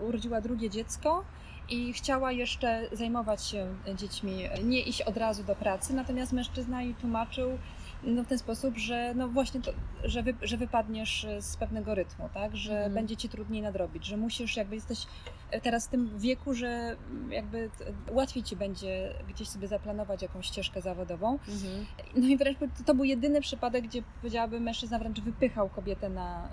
[0.00, 1.24] y, urodziła drugie dziecko
[1.70, 6.94] i chciała jeszcze zajmować się dziećmi, nie iść od razu do pracy, natomiast mężczyzna jej
[6.94, 7.58] tłumaczył
[8.02, 9.72] no, w ten sposób, że no właśnie to,
[10.04, 12.56] że, wy, że wypadniesz z pewnego rytmu, tak?
[12.56, 12.94] że Mhm.
[12.94, 15.06] będzie ci trudniej nadrobić, że musisz, jakby jesteś
[15.62, 16.96] teraz w tym wieku, że
[17.30, 17.70] jakby
[18.10, 21.32] łatwiej ci będzie gdzieś sobie zaplanować jakąś ścieżkę zawodową.
[21.32, 21.86] Mhm.
[22.16, 26.48] No i wręcz to- był jedyny przypadek, gdzie powiedziałabym mężczyzna wręcz wypychał kobietę na,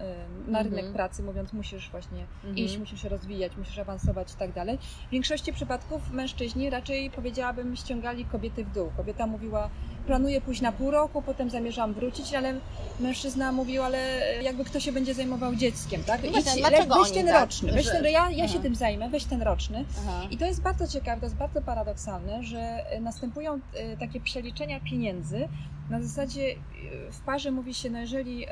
[0.48, 0.76] y, na Mhm.
[0.76, 2.58] rynek pracy, mówiąc musisz właśnie Mhm.
[2.58, 4.78] iść, musisz się rozwijać, musisz awansować i tak dalej.
[5.08, 8.92] W większości przypadków mężczyźni raczej powiedziałabym ściągali kobiety w dół.
[8.98, 9.70] Kobieta mówiła
[10.08, 12.54] planuję pójść na pół roku, potem zamierzam wrócić, ale
[13.00, 13.98] mężczyzna mówił, ale
[14.44, 16.22] jakby kto się będzie zajmował dzieckiem, tak?
[16.24, 18.76] No Idź, dlaczego weź oni ten tak, roczny, weź że- ten, ja, ja się tym
[18.76, 19.86] zajmę, weź ten roczny.
[20.00, 20.28] Aha.
[20.32, 24.80] I to jest bardzo ciekawe, to jest bardzo paradoksalne, że e, następują e, takie przeliczenia
[24.80, 25.48] pieniędzy.
[25.90, 28.46] Na zasadzie e, w parze mówi się, no jeżeli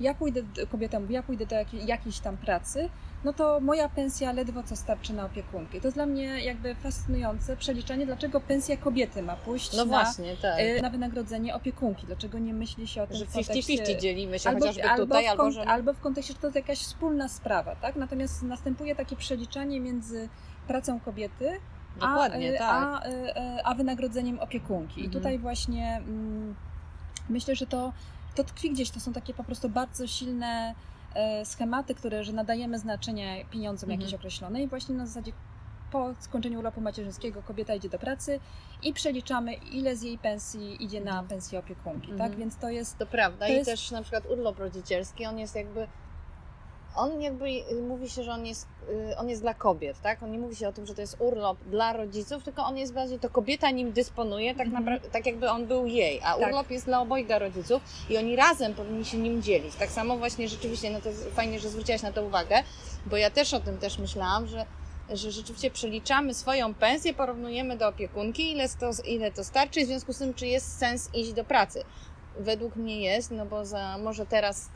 [0.00, 2.88] ja pójdę, kobieta mówi, ja pójdę do jakiej, jakiejś tam pracy,
[3.26, 5.78] no to moja pensja ledwo co starczy na opiekunkę.
[5.78, 9.84] I to jest dla mnie jakby fascynujące przeliczenie, dlaczego pensja kobiety ma pójść No na,
[9.84, 10.54] właśnie, tak.
[10.58, 12.06] e, na wynagrodzenie opiekunki.
[12.06, 13.74] Dlaczego nie myśli się o tym Że w kontekście...
[13.74, 15.64] 50-50 dzielimy się Albo, chociażby albo, tutaj, albo że...
[15.64, 17.96] albo w kontekście, że to jest jakaś wspólna sprawa, tak?
[17.96, 20.28] Natomiast następuje takie przeliczanie między
[20.66, 21.60] pracą kobiety
[22.00, 22.62] a, e, tak.
[22.62, 25.00] a, e, a wynagrodzeniem opiekunki.
[25.00, 25.12] I Mhm.
[25.12, 26.54] tutaj właśnie mm,
[27.28, 27.92] myślę, że to,
[28.34, 30.74] to tkwi gdzieś, to są takie po prostu bardzo silne
[31.44, 34.00] schematy, które, że nadajemy znaczenie pieniądzom Mhm.
[34.00, 35.32] jakieś określone i właśnie na zasadzie
[35.92, 38.40] po skończeniu urlopu macierzyńskiego kobieta idzie do pracy
[38.82, 41.28] i przeliczamy, ile z jej pensji idzie na Mhm.
[41.28, 42.30] pensję opiekunki, Mhm.
[42.30, 42.38] tak?
[42.38, 43.46] Więc to jest To prawda.
[43.46, 45.88] To I jest- też na przykład urlop rodzicielski, on jest jakby.
[46.96, 47.46] On jakby
[47.88, 48.66] mówi się, że on jest,
[49.18, 50.22] on jest dla kobiet, tak?
[50.22, 52.92] On nie mówi się o tym, że to jest urlop dla rodziców, tylko on jest
[52.92, 56.48] bardziej, to kobieta nim dysponuje, tak, naprawdę, tak jakby on był jej, a Tak.
[56.48, 59.74] urlop jest dla obojga rodziców i oni razem powinni się nim dzielić.
[59.74, 62.62] Tak samo właśnie rzeczywiście, no to fajnie, że zwróciłaś na to uwagę,
[63.06, 64.66] bo ja też o tym też myślałam, że
[65.12, 70.12] że rzeczywiście przeliczamy swoją pensję, porównujemy do opiekunki, ile to, ile to starczy, w związku
[70.12, 71.84] z tym, czy jest sens iść do pracy.
[72.38, 74.68] Według mnie jest, no bo za, może teraz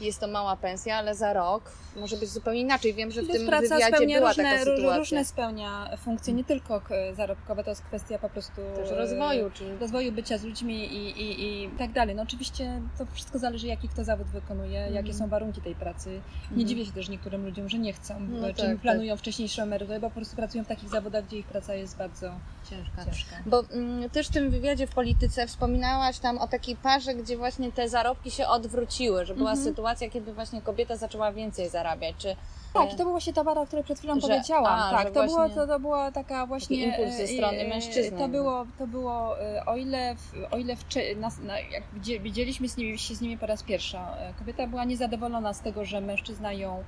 [0.00, 2.94] jest to mała pensja, ale za rok może być zupełnie inaczej.
[2.94, 4.98] Wiem, że w tym praca wywiadzie spełnia była różne, taka sytuacja.
[4.98, 6.80] różne spełnia funkcje, nie tylko
[7.12, 11.20] zarobkowe, to jest kwestia po prostu Też e, rozwoju, czy rozwoju bycia z ludźmi i,
[11.22, 12.14] i, i tak dalej.
[12.16, 14.94] No oczywiście to wszystko zależy, jaki kto zawód wykonuje, Mhm.
[14.94, 16.10] jakie są warunki tej pracy.
[16.10, 16.66] Nie Mhm.
[16.68, 20.08] dziwię się też niektórym ludziom, że nie chcą, No czy tak, planują wcześniejszą emeryturę, bo
[20.10, 22.30] po prostu pracują w takich zawodach, gdzie ich praca jest bardzo
[22.70, 23.04] ciężka.
[23.04, 23.36] ciężka.
[23.46, 27.72] Bo mm, też w tym wywiadzie w polityce wspominałaś tam o takiej parze, gdzie właśnie
[27.72, 29.68] te zarobki się odwróciły, że była Mhm.
[29.68, 32.16] sytuacja, kiedy właśnie kobieta zaczęła więcej zarabiać.
[32.18, 32.36] Czy,
[32.74, 34.80] Tak, i to była właśnie ta wara, o której przed chwilą Że- powiedziałam.
[34.80, 36.76] a, tak, to, była, to, to była taka właśnie.
[36.84, 38.18] impuls ze e, strony e, mężczyzny.
[38.18, 40.76] To było, to było e, o ile, w, o ile
[41.16, 44.66] nas, na, jak widzie- widzieliśmy z nimi, się z nimi po raz pierwszy, e, kobieta
[44.66, 46.84] była niezadowolona z tego, że mężczyzna ją,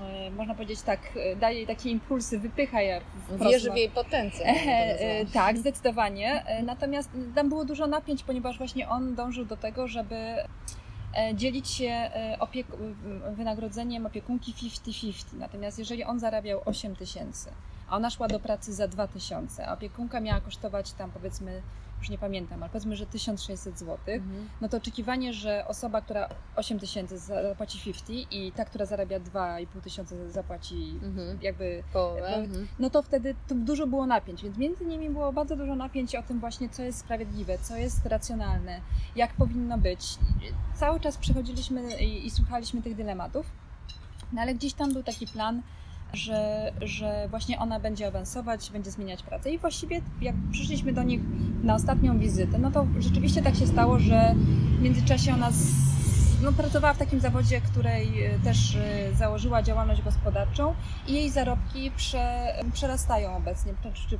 [0.00, 3.00] e, można powiedzieć tak, e, daje jej takie impulsy, wypycha je
[3.40, 4.46] wierzy w jej potencjał.
[4.48, 6.42] E, e, tak, zdecydowanie.
[6.46, 10.46] E, Natomiast tam było dużo napięć, ponieważ właśnie on dążył do tego, żeby e,
[11.34, 12.94] dzielić się e, opiek-
[13.34, 15.24] wynagrodzeniem opiekunki 50-50.
[15.38, 17.50] Natomiast jeżeli on zarabiał 8 tysięcy,
[17.88, 21.62] a ona szła do pracy za 2 tysiące, a opiekunka miała kosztować tam powiedzmy
[22.04, 24.48] już nie pamiętam, ale powiedzmy, że 1600 zł, mhm.
[24.60, 29.66] no to oczekiwanie, że osoba, która 8 tysięcy zapłaci 50 i ta, która zarabia 2,5
[29.82, 31.38] tysiąca zapłaci mhm.
[31.42, 32.68] jakby połowę, mhm.
[32.78, 36.22] no to wtedy to dużo było napięć, więc między nimi było bardzo dużo napięć o
[36.22, 38.80] tym właśnie, co jest sprawiedliwe, co jest racjonalne,
[39.16, 40.18] jak powinno być.
[40.74, 43.46] Cały czas przechodziliśmy i, i słuchaliśmy tych dylematów,
[44.32, 45.62] no ale gdzieś tam był taki plan,
[46.14, 49.50] że, że właśnie ona będzie awansować, będzie zmieniać pracę.
[49.50, 51.20] I właściwie jak przyszliśmy do nich
[51.62, 54.34] na ostatnią wizytę, no to rzeczywiście tak się stało, że
[54.78, 55.72] w międzyczasie ona z,
[56.42, 60.74] no, pracowała w takim zawodzie, której e, też e, założyła działalność gospodarczą
[61.08, 63.72] i jej zarobki prze, przerastają obecnie,
[64.08, 64.18] czy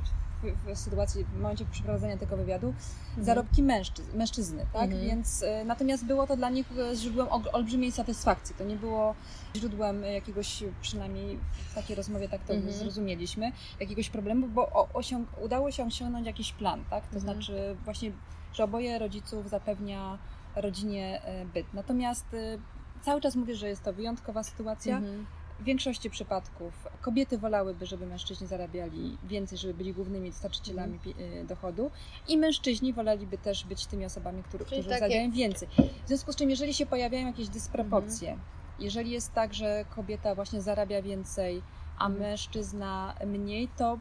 [0.65, 3.25] w sytuacji, w momencie przeprowadzenia tego wywiadu, mhm.
[3.25, 4.83] zarobki mężczyzn, mężczyzny, tak?
[4.83, 5.01] Mhm.
[5.01, 8.55] Więc e, natomiast było to dla nich źródłem olbrzymiej satysfakcji.
[8.55, 9.15] To nie było
[9.55, 11.39] źródłem jakiegoś, przynajmniej
[11.71, 12.73] w takiej rozmowie tak to mhm.
[12.73, 17.07] zrozumieliśmy, jakiegoś problemu, bo osiąg- udało się osiągnąć jakiś plan, tak?
[17.07, 17.21] To mhm.
[17.21, 18.11] znaczy właśnie,
[18.53, 20.17] że oboje rodziców zapewnia
[20.55, 21.73] rodzinie e, byt.
[21.73, 22.57] Natomiast e,
[23.01, 24.97] cały czas mówię, że jest to wyjątkowa sytuacja.
[24.97, 25.25] Mhm.
[25.59, 31.47] W większości przypadków kobiety wolałyby, żeby mężczyźni zarabiali więcej, żeby byli głównymi dostarczycielami mm.
[31.47, 31.91] dochodu
[32.27, 34.95] i mężczyźni woleliby też być tymi osobami, które, którzy takie...
[34.95, 35.67] zarabiają więcej.
[36.05, 38.41] W związku z czym, jeżeli się pojawiają jakieś dysproporcje, mm.
[38.79, 41.61] jeżeli jest tak, że kobieta właśnie zarabia więcej,
[41.97, 42.19] a mm.
[42.19, 43.99] mężczyzna mniej, to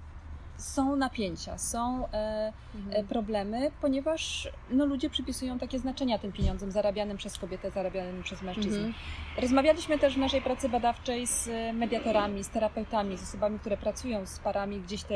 [0.57, 3.05] są napięcia, są e, mhm.
[3.05, 8.43] E, problemy, ponieważ no, ludzie przypisują takie znaczenia tym pieniądzom zarabianym przez kobietę, zarabianym przez
[8.43, 8.77] mężczyznę.
[8.77, 8.95] Mhm.
[9.39, 14.39] Rozmawialiśmy też w naszej pracy badawczej z mediatorami, z terapeutami, z osobami, które pracują z
[14.39, 15.15] parami, gdzieś te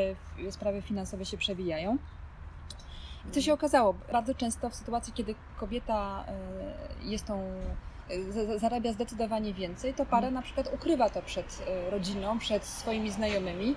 [0.51, 1.99] sprawy finansowe się przewijają.
[3.29, 3.95] I co się okazało?
[4.13, 7.43] Bardzo często w sytuacji, kiedy kobieta e, jest tą
[8.57, 13.77] zarabia zdecydowanie więcej, to para na przykład ukrywa to przed e, rodziną, przed swoimi znajomymi,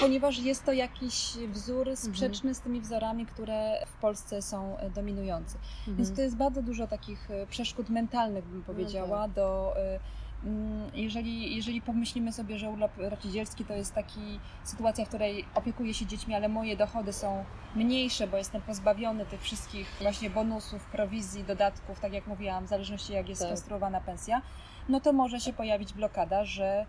[0.00, 1.96] ponieważ jest to jakiś wzór mhm.
[1.96, 5.58] sprzeczny z tymi wzorami, które w Polsce są e, dominujące.
[5.86, 6.16] Więc mhm.
[6.16, 9.32] to jest bardzo dużo takich przeszkód mentalnych, bym powiedziała, no tak.
[9.32, 9.76] do
[10.94, 14.10] jeżeli, jeżeli pomyślimy sobie, że urlop rodzicielski to jest taka
[14.64, 17.44] sytuacja, w której opiekuję się dziećmi, ale moje dochody są
[17.74, 23.12] mniejsze, bo jestem pozbawiony tych wszystkich właśnie bonusów, prowizji, dodatków, tak jak mówiłam, w zależności
[23.12, 23.48] jak jest tak.
[23.48, 24.42] skonstruowana pensja,
[24.88, 26.86] no to może się pojawić blokada, że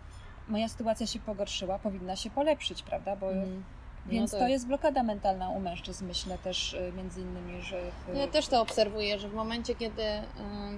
[0.48, 3.16] moja sytuacja się pogorszyła, powinna się polepszyć, prawda?
[3.16, 3.64] Bo mm.
[4.08, 7.80] No Więc no to jest blokada mentalna u mężczyzn, myślę też y, między innymi, że...
[8.08, 8.16] W...
[8.16, 10.02] Ja też to obserwuję, że w momencie, kiedy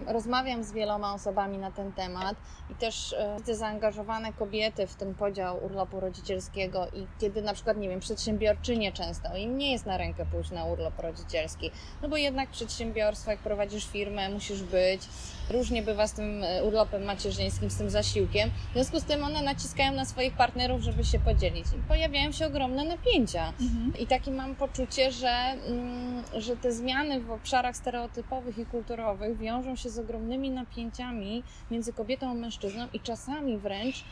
[0.07, 2.37] rozmawiam z wieloma osobami na ten temat
[2.71, 7.77] i też y, widzę zaangażowane kobiety w ten podział urlopu rodzicielskiego i kiedy na przykład,
[7.77, 11.71] nie wiem, przedsiębiorczynie często, im nie jest na rękę pójść na urlop rodzicielski,
[12.03, 15.03] no bo jednak przedsiębiorstwo, jak prowadzisz firmę, musisz być,
[15.51, 19.43] różnie bywa z tym y, urlopem macierzyńskim, z tym zasiłkiem, w związku z tym one
[19.43, 21.67] naciskają na swoich partnerów, żeby się podzielić.
[21.67, 23.93] I pojawiają się ogromne napięcia Mhm.
[23.99, 29.77] I takie mam poczucie, że, mm, że te zmiany w obszarach stereotypowych i kulturowych wiążą
[29.77, 34.05] się z ogromnymi napięciami między kobietą a mężczyzną i czasami wręcz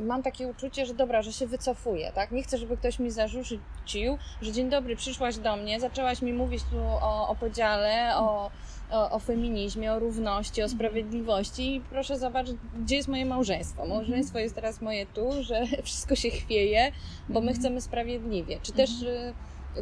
[0.00, 2.32] mam takie uczucie, że dobra, że się wycofuję, tak?
[2.32, 6.62] Nie chcę, żeby ktoś mi zarzucił, że dzień dobry, przyszłaś do mnie, zaczęłaś mi mówić
[6.70, 8.50] tu o, o podziale, o,
[8.90, 10.78] o, o, feminizmie, o równości, o mhm.
[10.78, 13.82] sprawiedliwości i proszę zobaczyć, gdzie jest moje małżeństwo.
[13.82, 14.00] Mhm.
[14.00, 16.92] Małżeństwo jest teraz moje tu, że wszystko się chwieje,
[17.28, 17.56] bo my mhm.
[17.56, 18.58] chcemy sprawiedliwie.
[18.62, 19.34] Czy też y,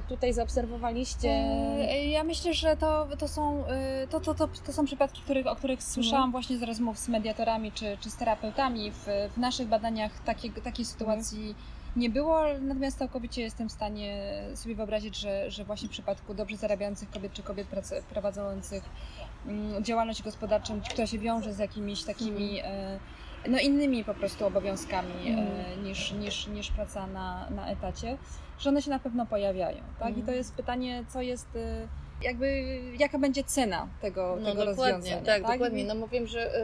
[0.08, 1.28] tutaj zaobserwowaliście?
[1.28, 3.64] E, ja myślę, że to, to, są,
[4.04, 7.08] y, to, to, to, to są przypadki, których, o których słyszałam właśnie z rozmów z
[7.08, 8.90] mediatorami czy, czy z terapeutami.
[8.90, 11.54] W, w naszych badaniach takiej, takiej sytuacji
[11.96, 16.56] nie było, natomiast całkowicie jestem w stanie sobie wyobrazić, że, że właśnie w przypadku dobrze
[16.56, 17.66] zarabiających kobiet czy kobiet
[18.10, 18.82] prowadzących
[19.46, 22.98] mm, działalność gospodarczą, która się wiąże z jakimiś takimi e,
[23.48, 25.84] no innymi po prostu obowiązkami mm.
[25.84, 28.18] niż, niż, niż praca na, na etacie,
[28.58, 29.78] że one się na pewno pojawiają.
[29.98, 30.08] Tak?
[30.08, 30.20] Mm.
[30.20, 31.88] I to jest pytanie, co jest e,
[32.22, 32.64] jakby
[32.98, 35.16] jaka będzie cena tego, no, tego dokładnie, rozwiązania.
[35.16, 35.84] Tak, tak, dokładnie.
[35.84, 36.54] No mówię, że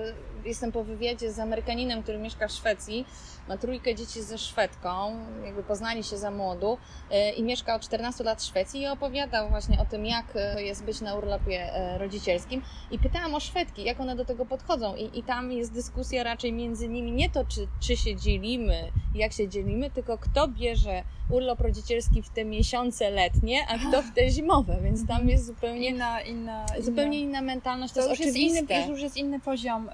[0.44, 3.07] jestem po wywiadzie z Amerykaninem, który mieszka w Szwecji,
[3.48, 6.78] ma trójkę dzieci ze Szwedką, jakby poznali się za młodu
[7.11, 10.62] e, i mieszka od 14 lat w Szwecji i opowiadał właśnie o tym, jak e,
[10.62, 12.62] jest być na urlopie e, rodzicielskim.
[12.90, 14.96] I pytałam o Szwedki, jak one do tego podchodzą.
[14.96, 19.33] I, i tam jest dyskusja raczej między nimi nie to, czy, czy się dzielimy, jak
[19.33, 24.30] się dzielimy, tylko kto bierze urlop rodzicielski w te miesiące letnie, a kto w te
[24.30, 27.94] zimowe, więc tam jest zupełnie inna, inna, zupełnie inna, mentalność.
[27.94, 29.90] To, to już jest, inny, już jest inny poziom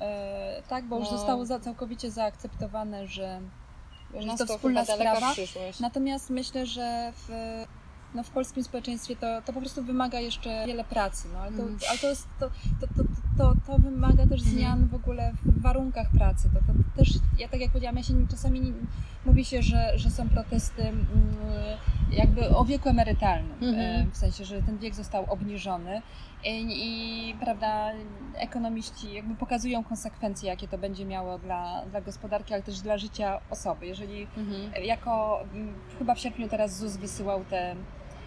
[0.69, 1.01] tak, bo no.
[1.01, 3.41] już zostało za, całkowicie zaakceptowane, że,
[4.15, 5.35] że jest to wspólna sprawa.
[5.81, 7.29] Natomiast myślę, że w,
[8.15, 11.63] no, w polskim społeczeństwie to, to po prostu wymaga jeszcze wiele pracy, no, ale, to,
[11.63, 11.79] mm.
[11.91, 12.51] ale to, jest, to,
[12.81, 13.03] to, to,
[13.41, 14.57] to, to wymaga też Mhm.
[14.57, 16.51] zmian w ogóle w warunkach pracy.
[16.55, 18.73] To, to też, ja tak jak powiedziałam, ja się czasami nie,
[19.27, 21.05] mówi się, że, że są protesty mm,
[22.13, 24.07] jakby o wieku emerytalnym, Mhm.
[24.09, 26.03] e, w sensie, że ten wiek został obniżony
[26.45, 26.77] i,
[27.31, 27.91] i prawda,
[28.35, 33.41] ekonomiści jakby pokazują konsekwencje, jakie to będzie miało dla, dla gospodarki, ale też dla życia
[33.51, 33.87] osoby.
[33.87, 34.85] Jeżeli Mhm.
[34.85, 37.75] jako mm, chyba w sierpniu teraz ZUS wysyłał te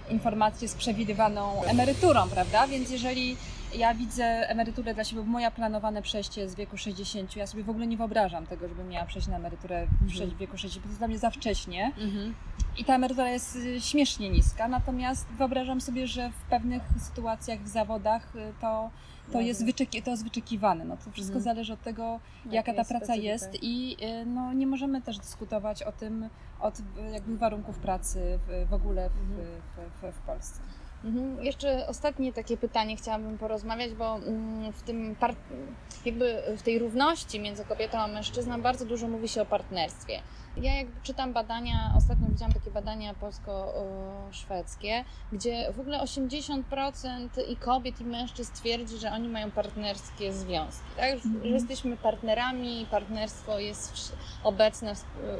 [0.09, 2.67] informacje z przewidywaną emeryturą, prawda?
[2.67, 3.37] Więc jeżeli
[3.77, 7.69] ja widzę emeryturę dla siebie, bo moja planowane przejście z wieku 60, ja sobie w
[7.69, 10.99] ogóle nie wyobrażam tego, żebym miała przejść na emeryturę w wieku 60, bo to jest
[10.99, 11.91] dla mnie za wcześnie.
[11.97, 12.35] Mhm.
[12.77, 17.67] I ta emerytura jest y, śmiesznie niska, natomiast wyobrażam sobie, że w pewnych sytuacjach, w
[17.67, 18.89] zawodach y, to,
[19.31, 20.85] to, jest, wyczeki, to jest wyczekiwane.
[20.85, 21.43] No to wszystko Mhm.
[21.55, 23.31] zależy od tego, Jaka jaka ta praca specyfika.
[23.31, 26.77] jest i y, no, nie możemy też dyskutować o tym, od
[27.13, 29.47] jakby warunków pracy w, w ogóle w, Mhm.
[30.01, 30.59] w, w, w Polsce.
[31.03, 31.43] Mhm.
[31.43, 35.15] Jeszcze ostatnie takie pytanie chciałabym porozmawiać, bo mm, w tym
[36.05, 40.19] jakby w tej równości między kobietą a mężczyzną bardzo dużo mówi się o partnerstwie.
[40.57, 46.61] Ja jak czytam badania, ostatnio widziałam takie badania polsko-szwedzkie, gdzie w ogóle 80%
[47.49, 51.09] i kobiet i mężczyzn twierdzi, że oni mają partnerskie związki, tak?
[51.09, 51.43] Że- Mhm.
[51.43, 54.93] że jesteśmy partnerami partnerstwo jest obecne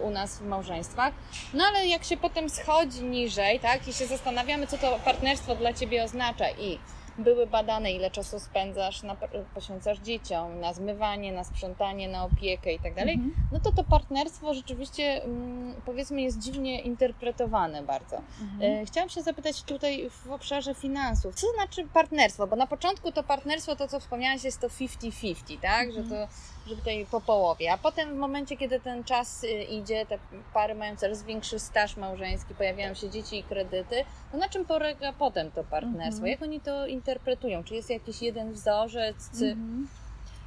[0.03, 1.13] u nas w małżeństwach.
[1.53, 5.73] No ale jak się potem schodzi niżej, tak, i się zastanawiamy, co to partnerstwo dla
[5.73, 6.79] ciebie oznacza i
[7.17, 9.15] były badane, ile czasu spędzasz, na,
[9.55, 13.33] poświęcasz dzieciom, na zmywanie, na sprzątanie, na opiekę i tak dalej, Mhm.
[13.51, 18.21] no to to partnerstwo rzeczywiście, mm, powiedzmy, jest dziwnie interpretowane bardzo.
[18.41, 18.81] Mhm.
[18.81, 22.47] E, Chciałam się zapytać tutaj w obszarze finansów, co znaczy partnerstwo?
[22.47, 25.91] Bo na początku to partnerstwo, to co wspomniałaś, jest to 50-50, tak?
[25.91, 26.27] Że to
[26.67, 30.19] że tutaj po połowie, a potem w momencie, kiedy ten czas y, idzie, te
[30.53, 33.95] pary mają coraz większy staż małżeński, pojawiają się dzieci i kredyty,
[34.31, 36.25] to na czym polega potem to partnerstwo?
[36.25, 36.31] Mhm.
[36.31, 37.63] Jak oni to interpretują?
[37.63, 39.41] Czy jest jakiś jeden wzorzec?
[39.41, 39.87] Mhm.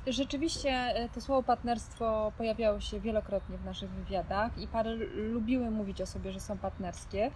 [0.06, 6.00] Rzeczywiście e, to słowo partnerstwo pojawiało się wielokrotnie w naszych wywiadach i pary lubiły mówić
[6.00, 7.30] o sobie, że są partnerskie.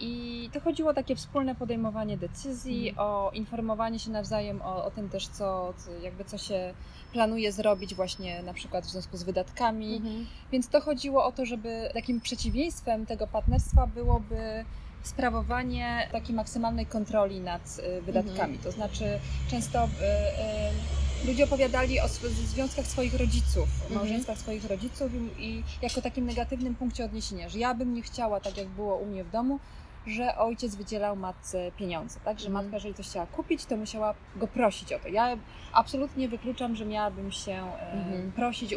[0.00, 3.08] I to chodziło o takie wspólne podejmowanie decyzji, Mhm.
[3.08, 6.74] o informowanie się nawzajem o, o tym też, co, co, jakby co się
[7.12, 9.96] planuje zrobić właśnie na przykład w związku z wydatkami.
[9.96, 10.26] Mhm.
[10.52, 14.64] Więc to chodziło o to, żeby takim przeciwieństwem tego partnerstwa byłoby
[15.02, 18.58] sprawowanie takiej maksymalnej kontroli nad y, wydatkami.
[18.58, 19.04] To znaczy
[19.50, 23.94] często y, y, ludzie opowiadali o sw- związkach swoich rodziców, Mhm.
[23.94, 28.40] małżeństwach swoich rodziców i, i jako takim negatywnym punkcie odniesienia, że ja bym nie chciała,
[28.40, 29.58] tak jak było u mnie w domu,
[30.06, 32.40] że ojciec wydzielał matce pieniądze, tak?
[32.40, 32.64] Że Mhm.
[32.64, 35.08] matka, jeżeli coś chciała kupić, to musiała go prosić o to.
[35.08, 35.36] Ja
[35.72, 37.62] absolutnie wykluczam, że miałabym się
[37.94, 38.32] Mhm.
[38.32, 38.74] prosić,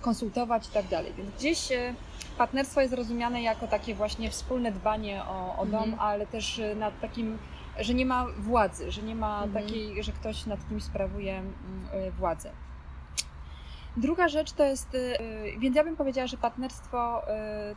[0.00, 1.12] konsultować i tak dalej.
[1.16, 1.94] Więc gdzieś e,
[2.38, 6.00] partnerstwo jest rozumiane jako takie właśnie wspólne dbanie o, o dom, Mhm.
[6.00, 7.38] ale też e, nad takim,
[7.80, 9.64] że nie ma władzy, że nie ma Mhm.
[9.64, 11.52] takiej, że ktoś nad kimś sprawuje mm,
[11.92, 12.50] e, władzę.
[13.96, 15.18] Druga rzecz to jest, y,
[15.58, 17.26] więc ja bym powiedziała, że partnerstwo y,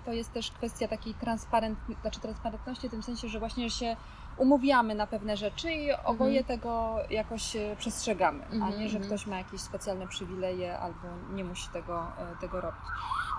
[0.05, 3.95] to jest też kwestia takiej transparent, znaczy transparentności w tym sensie, że właśnie się
[4.37, 9.03] umówiamy na pewne rzeczy i oboje tego jakoś y, przestrzegamy, a Mhm, nie, że mhm.
[9.05, 10.99] ktoś ma jakieś specjalne przywileje albo
[11.33, 12.03] nie musi tego,
[12.37, 12.81] y, tego robić.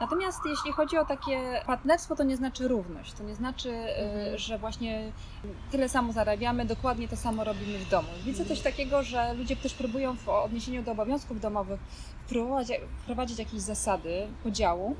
[0.01, 3.13] Natomiast jeśli chodzi o takie partnerstwo, to nie znaczy równość.
[3.13, 4.39] To nie znaczy, y, Mhm.
[4.39, 5.13] że właśnie
[5.71, 8.09] tyle samo zarabiamy, dokładnie to samo robimy w domu.
[8.25, 8.49] Widzę Mhm.
[8.49, 11.81] coś takiego, że ludzie też próbują w odniesieniu do obowiązków domowych
[12.27, 14.97] wprowadzić, wprowadzić jakieś zasady podziału.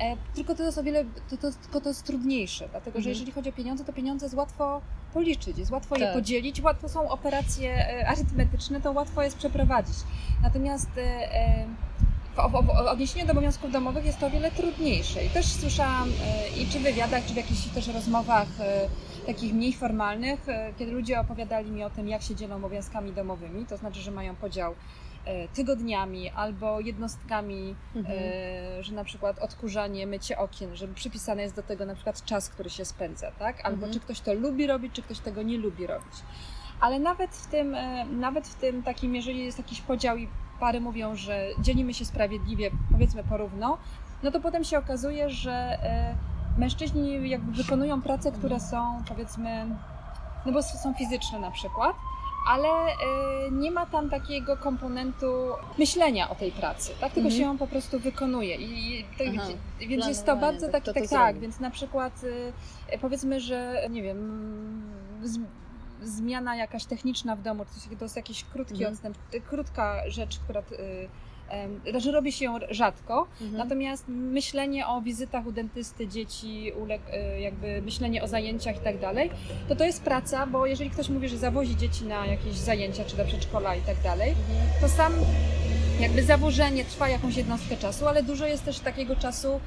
[0.00, 3.08] E, tylko to jest o wiele, to, to, tylko to jest trudniejsze, dlatego że Mhm.
[3.10, 4.80] jeżeli chodzi o pieniądze, to pieniądze jest łatwo
[5.14, 6.14] policzyć, jest łatwo je Tak.
[6.14, 9.96] podzielić, łatwo są operacje e, arytmetyczne, to łatwo jest przeprowadzić.
[10.42, 11.66] Natomiast e,
[12.36, 15.24] w, odniesieniu do obowiązków domowych jest to o wiele trudniejsze.
[15.24, 16.08] I też słyszałam
[16.56, 18.48] i czy w wywiadach, czy w jakichś też rozmowach
[19.26, 20.46] takich mniej formalnych,
[20.78, 24.36] kiedy ludzie opowiadali mi o tym, jak się dzielą obowiązkami domowymi, to znaczy, że mają
[24.36, 24.74] podział
[25.54, 28.18] tygodniami albo jednostkami, Mhm.
[28.78, 32.48] e, że na przykład odkurzanie, mycie okien, żeby przypisane jest do tego na przykład czas,
[32.48, 33.56] który się spędza, tak?
[33.60, 33.92] Albo Mhm.
[33.92, 36.14] czy ktoś to lubi robić, czy ktoś tego nie lubi robić.
[36.80, 40.28] Ale nawet w tym, e, nawet w tym takim, jeżeli jest jakiś podział i
[40.60, 43.78] pary mówią, że dzielimy się sprawiedliwie, powiedzmy porówno,
[44.22, 46.14] no to potem się okazuje, że e,
[46.58, 49.66] mężczyźni jakby wykonują prace, które są powiedzmy,
[50.46, 51.96] no bo są fizyczne na przykład,
[52.46, 55.26] ale e, nie ma tam takiego komponentu
[55.78, 57.12] myślenia o tej pracy, tak?
[57.12, 57.34] Tylko Mhm.
[57.40, 58.56] się ją po prostu wykonuje.
[58.56, 59.48] I, to, Aha,
[59.80, 61.40] więc jest to bardzo tak, taki, tak, to tak, zrobi.
[61.40, 62.20] więc na przykład
[62.88, 64.92] e, powiedzmy, że nie wiem,
[65.22, 65.38] z,
[66.02, 67.70] zmiana jakaś techniczna w domu, to
[68.00, 68.92] jest- to jakiś krótki Mhm.
[68.92, 70.62] odstęp, y, krótka rzecz, która
[71.94, 73.58] y, że robi się rzadko, Mhm.
[73.58, 76.72] natomiast myślenie o wizytach u dentysty dzieci,
[77.12, 79.30] e, jakby myślenie o zajęciach i tak dalej,
[79.68, 83.16] to to jest praca, bo jeżeli ktoś mówi, że zawozi dzieci na jakieś zajęcia czy
[83.16, 84.80] do przedszkola i tak dalej, Mhm.
[84.80, 85.12] to sam
[86.00, 89.60] jakby zawożenie trwa jakąś jednostkę czasu, ale dużo jest też takiego czasu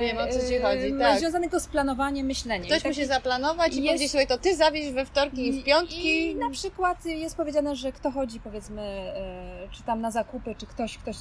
[0.00, 1.18] Wiem, o co ci e, chodzi, tak.
[1.18, 2.66] związanego z planowaniem, myśleniem.
[2.66, 5.64] Ktoś tak- musi zaplanować i jest- powiedzieć, słuchaj, to ty zawieź we wtorki i w
[5.64, 6.30] piątki.
[6.30, 10.66] I na przykład jest powiedziane, że kto chodzi powiedzmy, e, czy tam na zakupy, czy
[10.66, 11.16] ktoś, ktoś,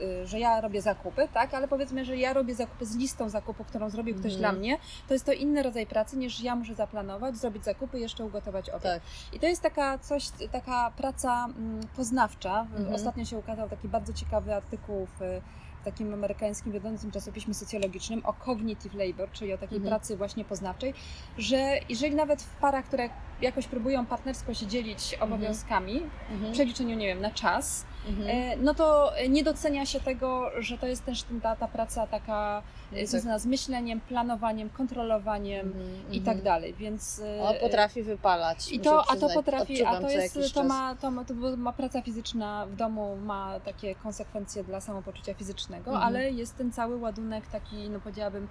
[0.00, 3.28] e, e, że ja robię zakupy, tak, ale powiedzmy, że ja robię zakupy z listą
[3.28, 4.40] zakupów, którą zrobił ktoś Mhm.
[4.40, 4.78] dla mnie,
[5.08, 8.70] to jest to inny rodzaj pracy niż ja muszę zaplanować, zrobić zakupy i jeszcze ugotować
[8.70, 8.82] obiad.
[8.82, 9.02] Tak.
[9.32, 12.60] I to jest taka coś, taka praca mm, poznawcza.
[12.76, 12.94] Mhm.
[12.94, 15.40] Ostatnio się ukazał taki bardzo ciekawy artykuł w
[15.86, 19.90] takim amerykańskim wiodącym czasopiśmie socjologicznym o cognitive labor, czyli o takiej Mhm.
[19.90, 20.94] pracy właśnie poznawczej,
[21.38, 23.08] że jeżeli nawet w parach, które
[23.42, 26.52] jakoś próbują partnersko się dzielić obowiązkami, w Mhm.
[26.52, 28.28] przeliczeniu, nie wiem, na czas, Mhm.
[28.30, 32.62] e, no to nie docenia się tego, że to jest też ta, ta praca taka
[32.92, 33.08] No e, tak.
[33.08, 36.12] związana z myśleniem, planowaniem, kontrolowaniem Mhm.
[36.12, 37.20] i tak dalej, więc...
[37.38, 38.72] e, O, potrafi wypalać.
[38.72, 42.02] i to, a to potrafi, a to jest, to ma, to ma, to ma praca
[42.02, 46.06] fizyczna w domu, ma takie konsekwencje dla samopoczucia fizycznego, Mhm.
[46.08, 48.48] ale jest ten cały ładunek taki, no powiedziałabym,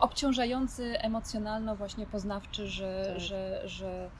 [0.00, 3.20] obciążający emocjonalno, właśnie poznawczy, że, Tak.
[3.20, 4.10] że, że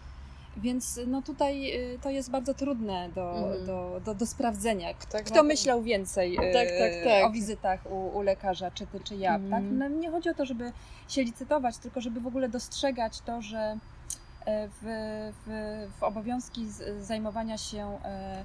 [0.57, 3.67] więc no tutaj y, to jest bardzo trudne do, Mhm.
[3.67, 4.89] do, do, do sprawdzenia.
[4.89, 5.43] Tak Kto naprawdę.
[5.43, 7.25] myślał więcej y, Tak, tak, tak.
[7.25, 9.51] o wizytach u, u lekarza, czy ty, czy ja, Mhm.
[9.51, 9.73] tak?
[9.79, 10.73] No, nie chodzi o to, żeby
[11.09, 13.79] się licytować, tylko żeby w ogóle dostrzegać to, że
[14.47, 14.83] e, w,
[15.47, 15.51] w,
[15.99, 16.67] w obowiązki
[17.01, 18.45] zajmowania się e,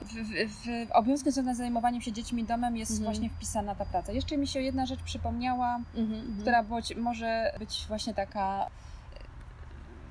[0.00, 0.12] w,
[0.48, 3.04] w, w obowiązki związane z zajmowaniem się dziećmi domem jest Mhm.
[3.12, 4.12] właśnie wpisana ta praca.
[4.12, 6.40] Jeszcze mi się jedna rzecz przypomniała, Mhm, mhm.
[6.40, 8.66] która być, może być właśnie taka,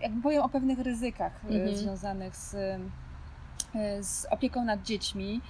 [0.02, 1.76] jakby powiem o pewnych ryzykach e, Mhm.
[1.78, 2.54] związanych z,
[3.76, 5.42] e, z opieką nad dziećmi.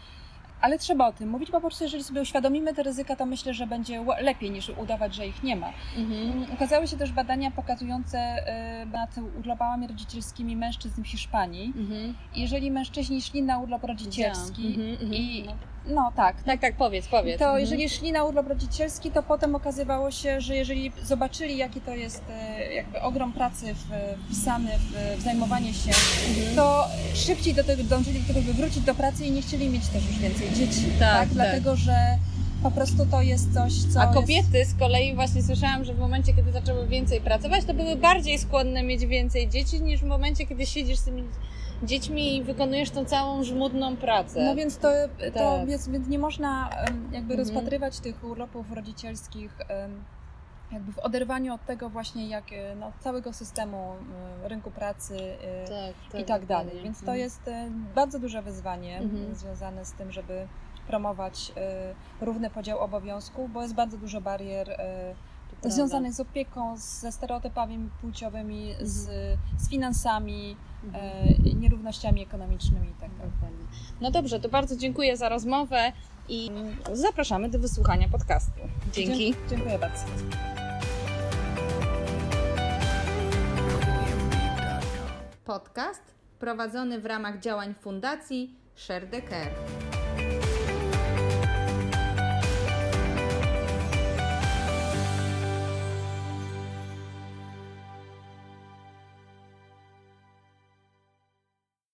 [0.65, 3.53] Ale trzeba o tym mówić, bo po prostu jeżeli sobie uświadomimy te ryzyka, to myślę,
[3.53, 5.71] że będzie lepiej niż udawać, że ich nie ma.
[5.97, 6.31] Mhm.
[6.31, 9.09] Mm, Ukazały się też badania pokazujące e, nad
[9.39, 11.73] urlopami rodzicielskimi mężczyzn w Hiszpanii.
[11.77, 12.15] Mhm.
[12.35, 15.13] Jeżeli mężczyźni szli na urlop rodzicielski Mhm, mhm.
[15.13, 15.45] i
[15.87, 17.39] no tak, Tak, tak, powiedz, powiedz.
[17.39, 17.61] to Mhm.
[17.61, 22.23] jeżeli szli na urlop rodzicielski, to potem okazywało się, że jeżeli zobaczyli, jaki to jest
[22.29, 23.75] e, jakby ogrom pracy
[24.25, 25.91] wpisany w, w zajmowanie się,
[26.29, 26.55] Mhm.
[26.55, 29.87] to szybciej do tego dążyli do tego, by wrócić do pracy i nie chcieli mieć
[29.87, 30.85] też już więcej dzieci.
[30.99, 31.29] Tak, tak.
[31.29, 31.95] Dlatego, że
[32.63, 33.99] po prostu to jest coś, co.
[34.01, 34.15] A jest...
[34.15, 38.39] kobiety z kolei właśnie słyszałam, że w momencie, kiedy zaczęły więcej pracować, to były bardziej
[38.39, 41.23] skłonne mieć więcej dzieci niż w momencie, kiedy siedzisz z tymi
[41.83, 44.45] dziećmi i wykonujesz tą całą żmudną pracę.
[44.45, 44.87] No więc to,
[45.33, 45.67] to Tak.
[45.67, 46.69] więc, więc nie można
[47.11, 47.39] jakby Mhm.
[47.39, 49.57] rozpatrywać tych urlopów rodzicielskich
[50.71, 53.95] jakby w oderwaniu od tego właśnie jak e, no, całego systemu
[54.43, 56.65] e, rynku pracy e, tak, i tak dalej.
[56.65, 56.83] dokładnie.
[56.83, 57.19] Więc to Mhm.
[57.19, 57.41] jest
[57.95, 59.35] bardzo duże wyzwanie Mhm.
[59.35, 60.47] związane z tym, żeby
[60.87, 61.51] promować
[62.21, 64.77] równy podział obowiązków, bo jest bardzo dużo barier
[65.63, 69.37] związanych z opieką, ze stereotypami płciowymi, z, Mhm.
[69.57, 71.05] z finansami, Mhm.
[71.05, 73.09] e, nierównościami ekonomicznymi i tak
[73.41, 73.55] dalej.
[74.01, 75.91] No dobrze, to bardzo dziękuję za rozmowę
[76.29, 76.51] i
[76.93, 78.59] zapraszamy do wysłuchania podcastu.
[78.93, 79.31] Dzięki.
[79.33, 80.03] Dzie- Dziękuję bardzo.
[85.45, 86.01] Podcast
[86.39, 89.51] prowadzony w ramach działań Fundacji Share the Care.